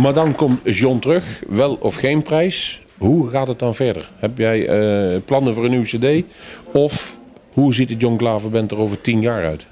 Maar 0.07 0.15
dan 0.15 0.35
komt 0.35 0.59
John 0.63 0.99
terug, 0.99 1.43
wel 1.47 1.77
of 1.79 1.95
geen 1.95 2.21
prijs. 2.21 2.81
Hoe 2.97 3.29
gaat 3.29 3.47
het 3.47 3.59
dan 3.59 3.75
verder? 3.75 4.09
Heb 4.15 4.37
jij 4.37 4.67
eh, 4.67 5.21
plannen 5.25 5.53
voor 5.53 5.63
een 5.63 5.69
nieuwe 5.69 5.85
cd? 5.85 6.25
Of 6.73 7.19
hoe 7.53 7.73
ziet 7.73 7.89
het 7.89 8.01
John 8.01 8.39
Band 8.51 8.71
er 8.71 8.77
over 8.77 9.01
tien 9.01 9.21
jaar 9.21 9.45
uit? 9.45 9.65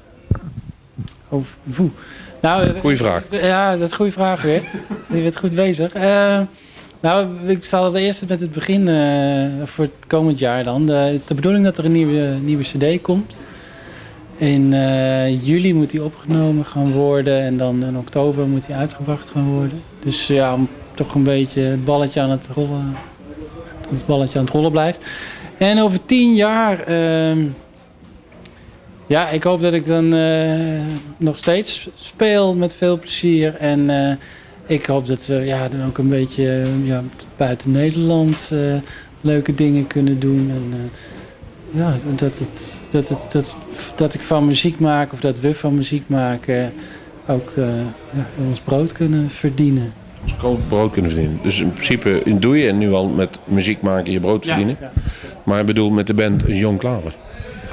Oh, 1.29 1.43
woe. 1.63 1.89
Nou, 2.41 2.63
eh, 2.63 2.79
Goeie 2.79 2.97
vraag. 2.97 3.23
Ja, 3.29 3.71
dat 3.71 3.81
is 3.81 3.91
een 3.91 3.97
goede 3.97 4.11
vraag 4.11 4.41
weer. 4.41 4.61
Je 5.13 5.21
bent 5.21 5.38
goed 5.38 5.55
bezig. 5.55 5.93
Eh, 5.93 6.39
nou, 6.99 7.47
ik 7.47 7.65
zal 7.65 7.95
eerst 7.95 8.27
met 8.27 8.39
het 8.39 8.51
begin 8.51 8.86
voor 9.65 9.83
het 9.83 10.07
komend 10.07 10.39
jaar 10.39 10.63
dan. 10.63 10.86
De, 10.86 10.93
het 10.93 11.19
is 11.19 11.27
de 11.27 11.36
bedoeling 11.36 11.63
dat 11.63 11.77
er 11.77 11.86
een 11.86 11.91
nieuwe, 11.91 12.38
nieuwe 12.41 12.63
cd 12.63 13.01
komt. 13.01 13.39
In 14.38 14.73
eh, 14.73 15.45
juli 15.45 15.73
moet 15.73 15.91
die 15.91 16.03
opgenomen 16.03 16.65
gaan 16.65 16.91
worden 16.91 17.41
en 17.41 17.57
dan 17.57 17.86
in 17.86 17.97
oktober 17.97 18.47
moet 18.47 18.65
die 18.65 18.75
uitgebracht 18.75 19.27
gaan 19.27 19.53
worden. 19.53 19.81
Dus 19.99 20.27
ja, 20.27 20.53
om 20.53 20.67
toch 20.93 21.15
een 21.15 21.23
beetje 21.23 21.61
het 21.61 21.86
balletje 21.86 22.21
aan 22.21 22.29
het 22.29 22.47
rollen, 22.53 22.95
het 23.89 24.05
balletje 24.05 24.39
aan 24.39 24.45
het 24.45 24.53
rollen 24.53 24.71
blijft. 24.71 25.05
En 25.57 25.79
over 25.79 26.05
tien 26.05 26.36
jaar, 26.36 26.79
ehm, 26.79 27.47
ja, 29.07 29.29
ik 29.29 29.43
hoop 29.43 29.61
dat 29.61 29.73
ik 29.73 29.86
dan 29.86 30.13
eh, 30.13 30.81
nog 31.17 31.38
steeds 31.38 31.89
speel 31.95 32.55
met 32.55 32.75
veel 32.75 32.99
plezier. 32.99 33.55
En 33.55 33.89
eh, 33.89 34.15
ik 34.65 34.86
hoop 34.86 35.05
dat 35.07 35.25
we 35.25 35.33
ja, 35.33 35.67
dan 35.67 35.86
ook 35.86 35.97
een 35.97 36.09
beetje 36.09 36.65
ja, 36.83 37.03
buiten 37.38 37.71
Nederland 37.71 38.51
leuke 39.21 39.55
dingen 39.55 39.88
kunnen 39.88 40.19
doen. 40.19 40.51
En, 40.51 40.91
ja, 41.76 41.97
dat, 42.15 42.39
het, 42.39 42.82
dat, 42.89 43.09
het, 43.09 43.32
dat, 43.32 43.55
dat 43.95 44.13
ik 44.13 44.21
van 44.21 44.45
muziek 44.45 44.80
maak 44.80 45.13
of 45.13 45.19
dat 45.19 45.39
we 45.39 45.53
van 45.55 45.76
muziek 45.76 46.03
maken 46.07 46.73
ook 47.28 47.51
eh, 47.57 47.67
ja, 48.13 48.26
ons 48.47 48.59
brood 48.59 48.91
kunnen 48.91 49.30
verdienen. 49.30 49.93
Ons 50.23 50.61
brood 50.67 50.91
kunnen 50.91 51.11
verdienen. 51.11 51.39
Dus 51.43 51.59
in 51.59 51.73
principe 51.73 52.21
doe 52.39 52.57
je 52.57 52.71
nu 52.71 52.93
al 52.93 53.07
met 53.07 53.39
muziek 53.43 53.82
maken 53.82 54.11
je 54.11 54.19
brood 54.19 54.45
verdienen. 54.45 54.78
Ja, 54.82 54.91
Maar 55.43 55.59
ik 55.59 55.65
bedoel 55.65 55.89
met 55.89 56.07
de 56.07 56.13
band 56.13 56.43
John 56.47 56.78
Klaver. 56.78 57.15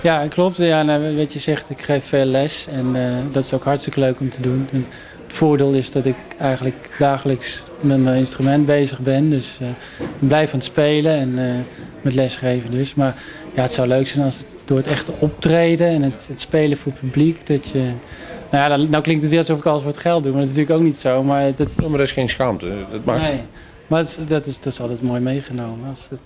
ja 0.03 0.27
klopt. 0.29 0.57
Ja, 0.57 0.83
nou, 0.83 1.17
wat 1.17 1.33
je 1.33 1.39
zegt, 1.39 1.71
ik 1.71 1.81
geef 1.83 2.05
veel 2.05 2.25
les 2.25 2.67
en 2.67 2.97
eh, 2.97 3.33
dat 3.33 3.45
is 3.45 3.53
ook 3.53 3.65
hartstikke 3.65 4.01
leuk 4.01 4.21
om 4.21 4.31
te 4.31 4.43
doen. 4.43 4.69
En 4.73 4.87
het 5.27 5.37
voordeel 5.37 5.73
is 5.73 5.93
dat 5.93 6.05
ik 6.07 6.17
eigenlijk 6.39 6.91
dagelijks 6.99 7.65
met 7.81 8.03
mijn 8.03 8.19
instrument 8.19 8.67
bezig 8.67 8.99
ben. 8.99 9.31
Dus 9.31 9.59
eh, 9.61 9.69
ik 9.99 10.29
blijf 10.29 10.53
aan 10.53 10.59
het 10.59 10.65
spelen 10.69 11.15
en 11.15 11.39
eh, 11.39 11.55
met 12.03 12.15
lesgeven 12.15 12.71
dus. 12.71 12.95
Maar 12.95 13.15
ja, 13.55 13.63
het 13.63 13.73
zou 13.73 13.89
leuk 13.89 14.09
zijn 14.09 14.25
als 14.25 14.37
het 14.39 14.47
door 14.65 14.77
het 14.77 14.87
echte 14.87 15.13
optreden 15.19 15.87
en 15.89 16.03
het, 16.03 16.27
het 16.31 16.41
spelen 16.41 16.77
voor 16.79 16.93
het 16.93 17.01
publiek, 17.01 17.47
dat 17.47 17.69
je... 17.69 17.79
Nou 18.51 18.65
ja, 18.71 18.77
dan, 18.77 18.91
nou 18.91 19.03
klinkt 19.03 19.23
het 19.23 19.31
weer 19.31 19.41
alsof 19.41 19.59
ik 19.59 19.67
alles 19.67 19.83
voor 19.83 19.91
het 19.91 20.01
geld 20.01 20.23
doe, 20.23 20.33
maar 20.33 20.41
dat 20.41 20.51
is 20.51 20.57
natuurlijk 20.57 20.81
ook 20.85 20.87
niet 20.93 20.99
zo. 21.01 21.23
Maar 21.23 21.53
dat, 21.57 21.73
Ja, 21.77 21.89
maar 21.89 21.99
dat 21.99 22.07
is 22.07 22.13
geen 22.13 22.29
schaamte. 22.29 22.75
Dat 22.91 23.05
maakt... 23.05 23.21
nee. 23.23 23.41
Maar 23.87 23.99
het 23.99 24.09
is- 24.09 24.27
dat, 24.27 24.47
is, 24.47 24.57
dat 24.59 24.73
is 24.73 24.81
altijd 24.81 25.03
mooi 25.03 25.21
meegenomen. 25.21 25.89
Als 25.89 26.09
het, 26.11 26.21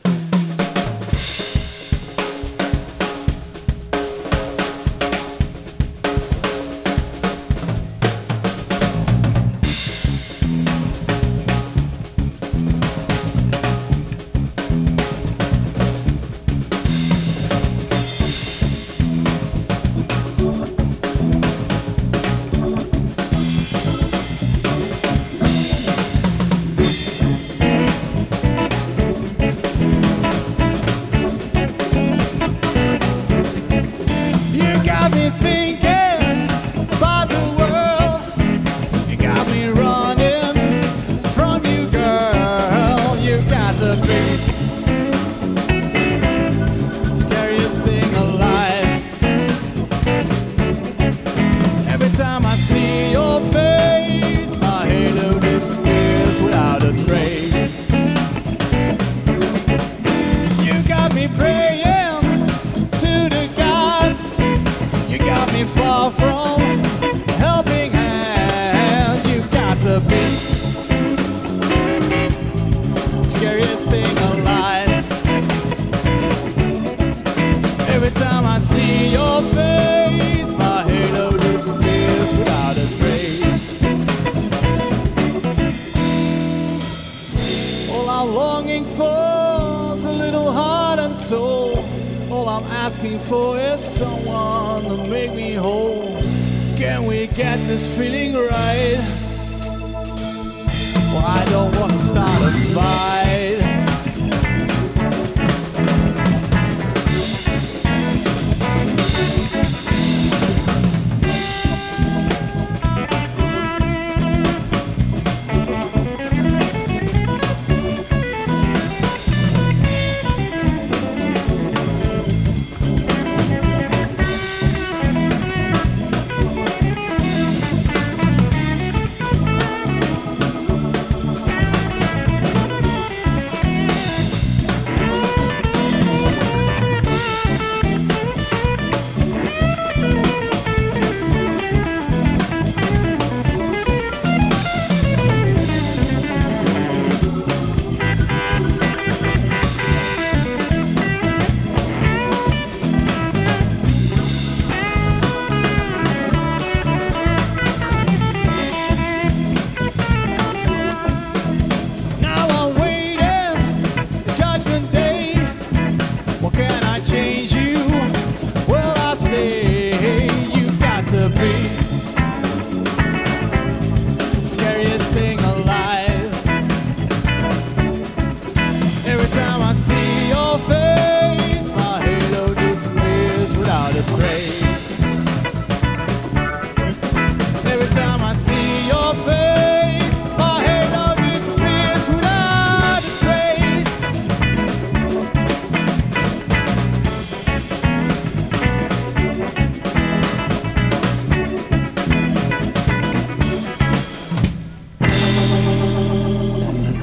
this 97.67 97.97
feeling 97.99 98.33
right? 98.35 99.26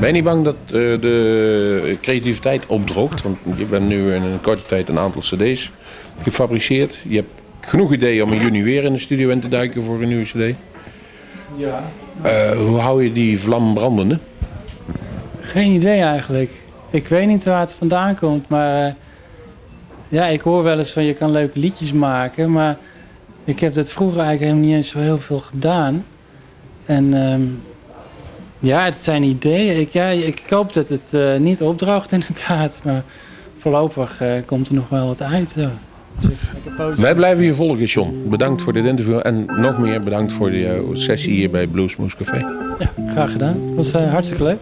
Ben 0.04 0.12
je 0.12 0.22
niet 0.22 0.30
bang 0.32 0.44
dat 0.44 0.56
eh, 0.66 0.72
de 0.72 1.98
creativiteit 2.02 2.66
opdroogt? 2.66 3.22
Want 3.22 3.38
je 3.56 3.66
bent 3.66 3.88
nu 3.88 4.14
in 4.14 4.24
een 4.24 4.42
korte 4.42 4.62
tijd 4.62 4.90
een 4.90 5.00
aantal 5.00 5.22
cd's 5.22 5.72
gefabriceerd. 6.22 7.00
Je 7.08 7.16
hebt 7.16 7.30
genoeg 7.60 7.94
ideeën 7.94 8.24
om 8.24 8.34
in 8.34 8.42
juni 8.42 8.64
weer 8.64 8.84
in 8.84 8.94
de 8.94 9.00
studio 9.00 9.30
in 9.30 9.40
te 9.40 9.48
duiken 9.48 9.84
voor 9.84 10.02
een 10.02 10.08
nieuwe 10.08 10.24
cd. 10.24 10.56
Ja. 11.56 11.84
Eh, 12.22 12.58
hoe 12.58 12.78
hou 12.78 13.04
je 13.04 13.12
die 13.12 13.40
vlam 13.40 13.74
brandende? 13.74 14.20
Geen 15.40 15.72
idee 15.72 16.02
eigenlijk. 16.02 16.62
Ik 16.90 17.08
weet 17.08 17.28
niet 17.28 17.44
waar 17.44 17.60
het 17.60 17.74
vandaan 17.74 18.16
komt, 18.16 18.50
maar 18.50 18.86
eh, 18.86 18.94
ja, 20.10 20.26
ik 20.26 20.42
hoor 20.42 20.64
wel 20.64 20.78
eens 20.78 20.92
van 20.92 21.04
je 21.04 21.14
kan 21.14 21.32
leuke 21.32 21.60
liedjes 21.60 21.94
maken, 21.94 22.52
maar 22.52 22.78
ik 23.44 23.60
heb 23.60 23.74
dat 23.74 23.92
vroeger 23.92 24.20
eigenlijk 24.20 24.52
helemaal 24.52 24.70
niet 24.70 24.76
eens 24.76 24.90
zo 24.90 25.00
heel 25.00 25.20
veel 25.20 25.40
gedaan. 25.40 26.06
En 26.86 27.14
ehm, 27.14 27.42
ja, 28.64 28.84
het 28.86 28.96
zijn 29.04 29.24
ideeën. 29.24 29.80
Ik, 29.80 29.90
ja, 29.90 30.08
ik 30.08 30.44
hoop 30.50 30.74
dat 30.74 30.88
het 30.90 31.02
eh, 31.12 31.36
niet 31.38 31.62
opdroogt 31.62 32.12
inderdaad, 32.22 32.82
maar 32.86 33.04
voorlopig 33.60 34.22
eh, 34.22 34.32
komt 34.46 34.68
er 34.70 34.74
nog 34.76 34.90
wel 34.90 35.08
wat 35.08 35.22
uit. 35.22 35.54
Dus 35.56 36.30
ik- 36.30 36.38
ik 36.64 36.96
Wij 36.96 37.16
blijven 37.16 37.46
je 37.46 37.54
volgen, 37.54 37.86
John. 37.86 38.24
Bedankt 38.30 38.62
voor 38.62 38.74
dit 38.74 38.86
interview 38.86 39.20
en 39.24 39.46
nog 39.46 39.78
meer 39.78 40.02
bedankt 40.02 40.32
voor 40.32 40.50
de 40.50 40.68
eh, 40.68 40.80
sessie 40.94 41.34
hier 41.34 41.50
bij 41.50 41.68
Bluesmoose 41.68 42.18
Café. 42.18 42.38
Ja, 42.80 42.92
graag 43.12 43.32
gedaan. 43.32 43.54
Het 43.66 43.76
was 43.76 43.92
hartstikke 43.94 44.44
leuk. 44.44 44.60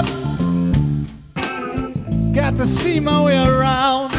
Teardrops. 0.00 0.24
Got 2.34 2.56
to 2.56 2.66
see 2.66 3.00
my 3.00 3.22
way 3.24 3.36
around. 3.36 4.12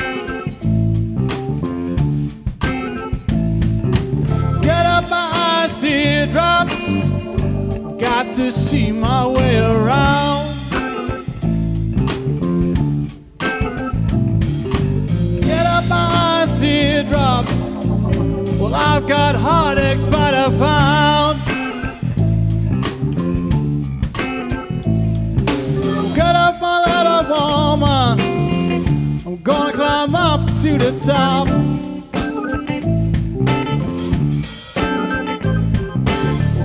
Get 4.62 4.86
up 4.86 5.10
my 5.10 5.32
eyes, 5.34 5.82
teardrops. 5.82 6.94
Got 8.00 8.34
to 8.36 8.52
see 8.52 8.92
my 8.92 9.28
way 9.28 9.58
around. 9.58 10.56
Get 15.42 15.66
up 15.66 15.86
my 15.88 16.42
eyes, 16.42 16.60
teardrops. 16.60 17.70
Well, 18.60 18.76
I've 18.76 19.08
got 19.08 19.36
heartaches, 19.36 20.06
but 20.06 20.34
I 20.34 20.50
found. 20.58 21.51
Woman. 27.32 28.20
I'm 29.26 29.38
gonna 29.42 29.72
climb 29.72 30.16
up 30.16 30.42
to 30.62 30.78
the 30.78 30.92
top. 31.06 31.48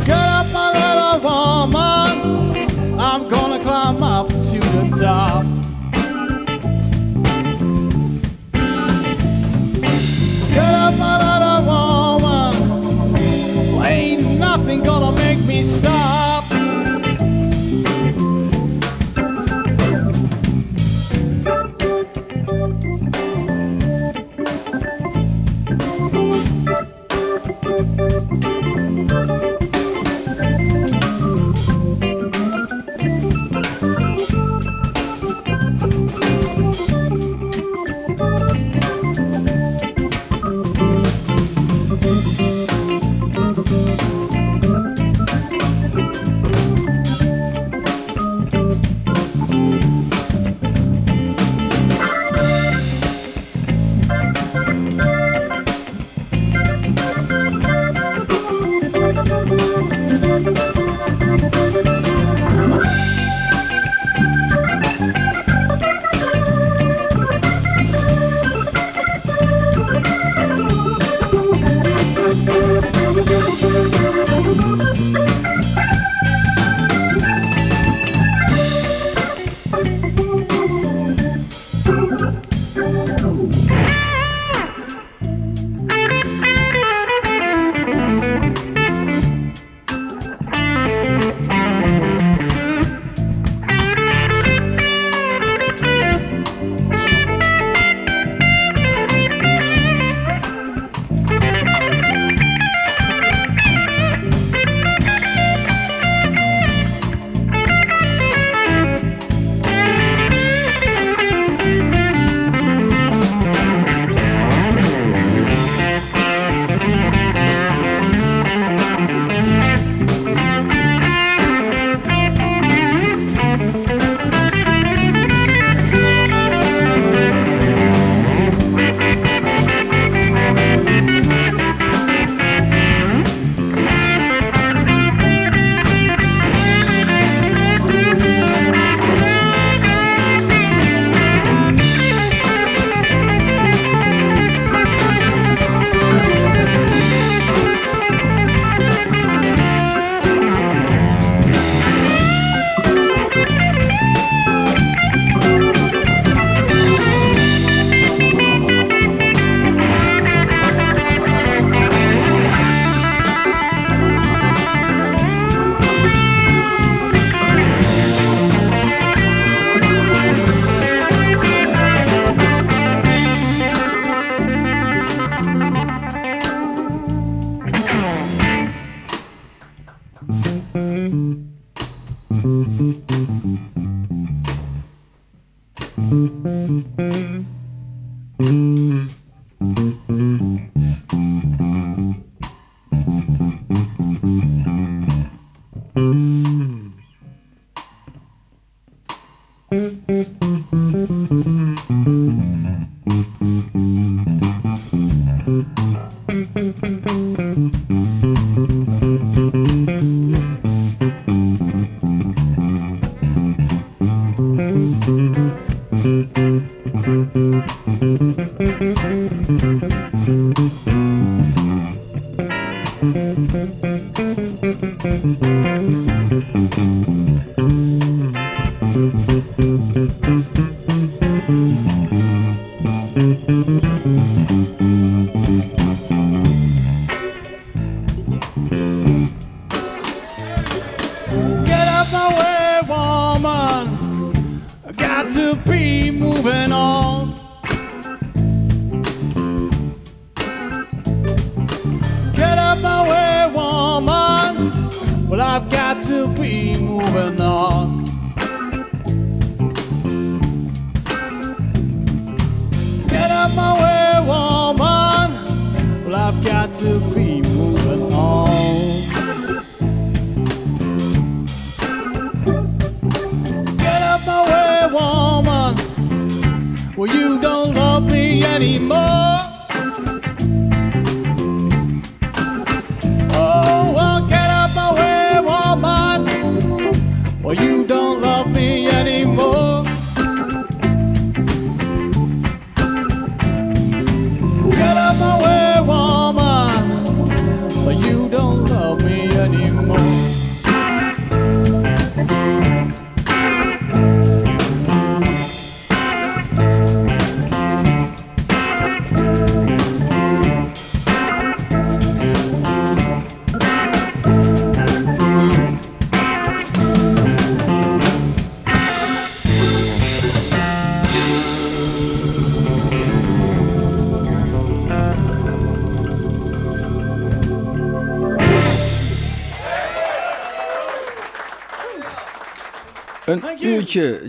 Get 0.06 0.26
up, 0.38 0.46
my 0.52 0.66
little 0.78 1.18
woman. 1.28 2.98
I'm 2.98 3.28
gonna 3.28 3.60
climb 3.62 4.02
up 4.02 4.28
to 4.28 4.58
the 4.74 4.84
top. 4.98 5.44
Get 10.56 10.74
up, 10.84 10.94
my 10.98 11.14
little 11.26 11.60
woman. 11.70 12.54
Ain't 13.84 14.22
nothing 14.40 14.82
gonna 14.82 15.12
make 15.16 15.40
me 15.46 15.62
stop. 15.62 16.15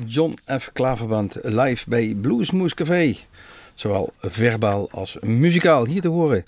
John 0.05 0.33
F. 0.59 0.69
Klaverband 0.73 1.37
live 1.41 1.89
bij 1.89 2.15
Bluesmoes 2.21 2.73
Café. 2.73 3.15
Zowel 3.73 4.13
verbaal 4.21 4.87
als 4.91 5.17
muzikaal 5.21 5.85
hier 5.85 6.01
te 6.01 6.07
horen 6.07 6.43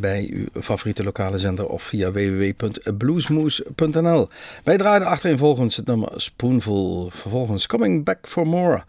bij 0.00 0.30
uw 0.32 0.44
favoriete 0.62 1.04
lokale 1.04 1.38
zender 1.38 1.66
of 1.68 1.82
via 1.82 2.12
www.bluesmoes.nl. 2.12 4.28
Wij 4.64 4.76
draaiden 4.76 5.08
achtereenvolgens 5.08 5.76
het 5.76 5.86
nummer 5.86 6.08
Spoonful, 6.16 7.10
vervolgens 7.14 7.66
Coming 7.66 8.04
Back 8.04 8.28
for 8.28 8.46
More. 8.46 8.84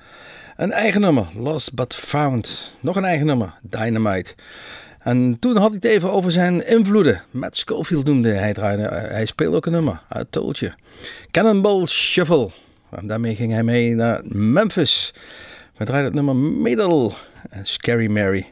Een 0.57 0.71
eigen 0.71 1.01
nummer, 1.01 1.27
Lost 1.37 1.73
But 1.73 1.95
Found. 1.95 2.75
Nog 2.79 2.95
een 2.95 3.05
eigen 3.05 3.25
nummer, 3.25 3.53
Dynamite. 3.61 4.33
En 4.99 5.37
toen 5.39 5.57
had 5.57 5.67
hij 5.71 5.79
het 5.81 5.91
even 5.91 6.11
over 6.11 6.31
zijn 6.31 6.67
invloeden. 6.67 7.21
Matt 7.31 7.55
Schofield 7.57 8.05
noemde 8.05 8.31
hij 8.31 8.53
draaide. 8.53 8.83
eh, 8.83 9.11
Hij 9.11 9.25
speelde 9.25 9.55
ook 9.55 9.65
een 9.65 9.71
nummer, 9.71 10.01
told 10.29 10.57
you. 10.59 10.73
Cannonball 11.31 11.85
Shuffle. 11.85 12.49
En 12.95 13.07
daarmee 13.07 13.35
ging 13.35 13.51
hij 13.51 13.63
mee 13.63 13.95
naar 13.95 14.21
Memphis. 14.23 15.13
We 15.77 15.85
draaien 15.85 16.05
het 16.05 16.13
nummer 16.13 16.35
Middle. 16.35 17.11
Scary 17.61 18.11
Mary. 18.11 18.45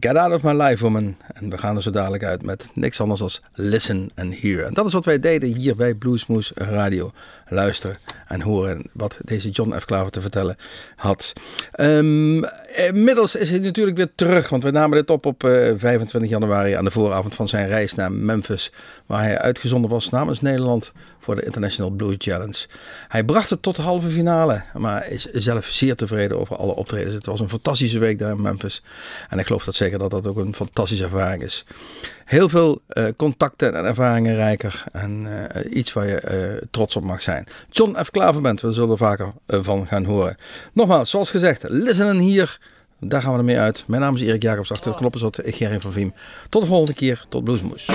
Get 0.00 0.16
Out 0.16 0.34
of 0.34 0.42
My 0.42 0.52
Life 0.62 0.82
Woman. 0.82 1.16
En 1.32 1.50
we 1.50 1.58
gaan 1.58 1.76
er 1.76 1.82
zo 1.82 1.90
dadelijk 1.90 2.24
uit 2.24 2.42
met 2.42 2.70
niks 2.72 3.00
anders 3.00 3.20
dan 3.20 3.30
Listen 3.52 4.10
and 4.14 4.40
Hear. 4.40 4.64
En 4.64 4.74
dat 4.74 4.86
is 4.86 4.92
wat 4.92 5.04
wij 5.04 5.20
deden 5.20 5.54
hier 5.54 5.76
bij 5.76 5.94
Bluesmoes 5.94 6.52
Radio. 6.54 7.12
Luisteren 7.48 7.96
en 8.26 8.40
horen 8.40 8.84
wat 8.92 9.18
deze 9.24 9.50
John 9.50 9.78
F. 9.78 9.84
Klaver 9.84 10.10
te 10.10 10.20
vertellen 10.20 10.56
had. 10.96 11.32
Ehm, 11.72 12.42
inmiddels 12.74 13.36
is 13.36 13.50
hij 13.50 13.58
natuurlijk 13.58 13.96
weer 13.96 14.12
terug. 14.14 14.48
Want 14.48 14.62
we 14.62 14.70
namen 14.70 14.98
dit 14.98 15.10
op 15.10 15.26
op 15.26 15.44
eh, 15.44 15.72
25 15.76 16.30
januari 16.30 16.72
aan 16.72 16.84
de 16.84 16.90
vooravond 16.90 17.34
van 17.34 17.48
zijn 17.48 17.66
reis 17.66 17.94
naar 17.94 18.12
Memphis. 18.12 18.72
Waar 19.06 19.22
hij 19.22 19.38
uitgezonden 19.38 19.90
was 19.90 20.10
namens 20.10 20.40
Nederland 20.40 20.92
voor 21.18 21.34
de 21.34 21.44
International 21.44 21.90
Blues 21.90 22.14
Challenge. 22.18 22.66
Hij 23.08 23.24
bracht 23.24 23.50
het 23.50 23.62
tot 23.62 23.76
de 23.76 23.82
halve 23.82 24.08
finale. 24.08 24.62
Maar 24.74 25.10
is 25.10 25.24
zelf 25.24 25.66
zeer 25.66 25.94
tevreden 25.94 26.40
over 26.40 26.56
alle 26.56 26.74
optredens. 26.74 27.14
Het 27.14 27.26
was 27.26 27.40
een 27.40 27.48
fantastische 27.48 27.98
week 27.98 28.18
daar 28.18 28.30
in 28.30 28.42
Memphis. 28.42 28.82
En 29.28 29.38
ik 29.38 29.46
geloof 29.46 29.64
dat 29.64 29.74
zeker 29.84 29.98
dat 29.98 30.10
dat 30.10 30.26
ook 30.26 30.36
een 30.36 30.54
fantastische 30.54 31.04
ervaring 31.04 31.42
is. 31.42 31.64
Heel 32.24 32.48
veel 32.48 32.80
eh, 32.86 33.04
contacten 33.16 33.74
en 33.74 33.84
ervaringen 33.84 34.34
rijker. 34.34 34.84
En 34.92 35.26
eh, 35.26 35.76
iets 35.76 35.92
waar 35.92 36.06
je 36.06 36.20
eh, 36.20 36.66
trots 36.70 36.96
op 36.96 37.02
mag 37.02 37.22
zijn. 37.22 37.46
John 37.70 37.96
F. 38.04 38.10
Klaverband, 38.10 38.60
we 38.60 38.72
zullen 38.72 38.90
er 38.90 38.96
vaker 38.96 39.32
van 39.46 39.86
gaan 39.86 40.04
horen. 40.04 40.36
Nogmaals, 40.72 41.10
zoals 41.10 41.30
gezegd, 41.30 41.64
listen 41.68 42.18
hier. 42.18 42.58
Daar 43.00 43.22
gaan 43.22 43.32
we 43.32 43.38
ermee 43.38 43.58
uit. 43.58 43.84
Mijn 43.86 44.02
naam 44.02 44.14
is 44.14 44.20
Erik 44.20 44.42
Jacobs. 44.42 44.72
Achter 44.72 44.90
de 44.90 44.96
knoppen 44.96 45.20
zat 45.20 45.40
Gerrit 45.44 45.82
van 45.82 45.92
Viem. 45.92 46.14
Tot 46.48 46.62
de 46.62 46.68
volgende 46.68 46.94
keer. 46.94 47.24
Tot 47.28 47.44
Bluesmoes. 47.44 47.88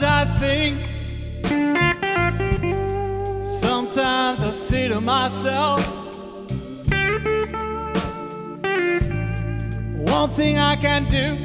Sometimes 0.00 0.32
I 0.32 0.38
think, 0.38 0.78
sometimes 3.44 4.42
I 4.42 4.50
say 4.50 4.88
to 4.88 4.98
myself, 4.98 5.86
one 9.98 10.30
thing 10.30 10.56
I 10.56 10.76
can 10.76 11.04
do. 11.10 11.36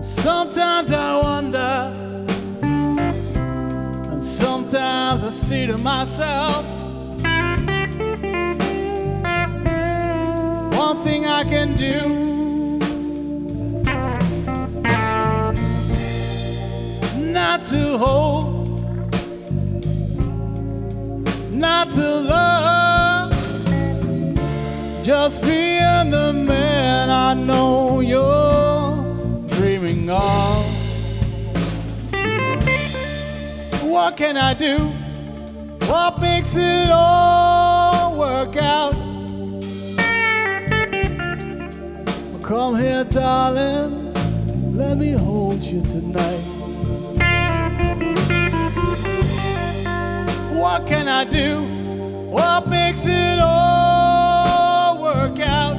Sometimes 0.00 0.90
I 0.90 1.20
wonder, 1.22 1.92
and 4.10 4.22
sometimes 4.22 5.22
I 5.22 5.28
say 5.28 5.66
to 5.66 5.76
myself, 5.76 6.64
one 10.78 10.96
thing 11.04 11.26
I 11.26 11.44
can 11.44 11.74
do. 11.74 12.35
not 17.56 17.64
to 17.64 17.96
hold, 17.96 18.68
not 21.50 21.90
to 21.90 22.20
love. 22.20 23.32
Just 25.02 25.42
being 25.42 26.10
the 26.10 26.34
man 26.34 27.08
I 27.08 27.32
know 27.32 28.00
you're 28.00 29.46
dreaming 29.56 30.10
of. 30.10 30.66
What 33.84 34.18
can 34.18 34.36
I 34.36 34.52
do? 34.52 34.76
What 35.88 36.20
makes 36.20 36.56
it 36.56 36.90
all 36.90 38.18
work 38.18 38.56
out? 38.56 38.92
Come 42.42 42.76
here, 42.76 43.04
darling. 43.04 44.12
Let 44.76 44.98
me 44.98 45.12
hold 45.12 45.62
you 45.62 45.80
tonight. 45.80 46.55
what 50.66 50.84
can 50.84 51.06
I 51.06 51.22
do? 51.22 51.62
What 52.28 52.66
makes 52.66 53.06
it 53.06 53.38
all 53.38 55.00
work 55.00 55.38
out? 55.38 55.76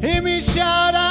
Hear 0.00 0.22
me 0.22 0.40
shout 0.40 0.94
out. 0.94 1.05